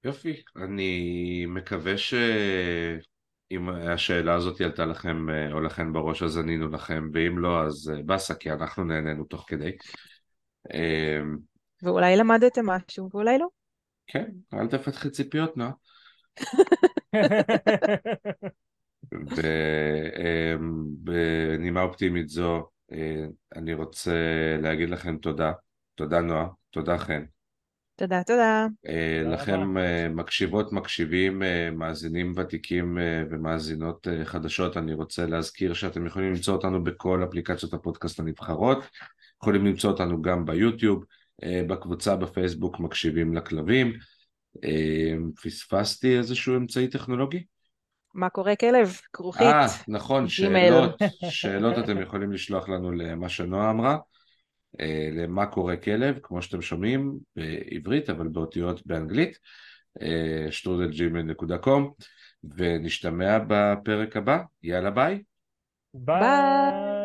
[0.04, 7.38] יופי, אני מקווה שאם השאלה הזאת עלתה לכם או לכן בראש אז ענינו לכם, ואם
[7.38, 9.70] לא אז באסה, כי אנחנו נהנינו תוך כדי.
[11.82, 13.46] ואולי למדתם משהו, ואולי לא.
[14.06, 15.70] כן, אל תפתחי ציפיות, נועה.
[21.02, 23.24] ובנימה אופטימית זו אה,
[23.56, 24.12] אני רוצה
[24.62, 25.52] להגיד לכם תודה,
[25.94, 27.24] תודה נועה, תודה חן.
[27.96, 28.66] תודה, תודה.
[28.88, 32.98] אה, לכם אה, מקשיבות, מקשיבים, מאזינים ותיקים
[33.30, 38.84] ומאזינות חדשות, אני רוצה להזכיר שאתם יכולים למצוא אותנו בכל אפליקציות הפודקאסט הנבחרות,
[39.42, 41.04] יכולים למצוא אותנו גם ביוטיוב,
[41.68, 43.92] בקבוצה בפייסבוק מקשיבים לכלבים.
[45.42, 47.44] פספסתי איזשהו אמצעי טכנולוגי?
[48.14, 48.96] מה קורה כלב?
[49.12, 49.46] כרוכית.
[49.46, 50.94] אה, נכון, שאלות,
[51.30, 53.96] שאלות אתם יכולים לשלוח לנו למה שנועה אמרה,
[55.12, 59.38] למה קורה כלב, כמו שאתם שומעים, בעברית, אבל באותיות באנגלית,
[60.50, 61.92] שטרודלג'ימל.קום,
[62.56, 65.22] ונשתמע בפרק הבא, יאללה ביי.
[65.94, 67.01] ביי.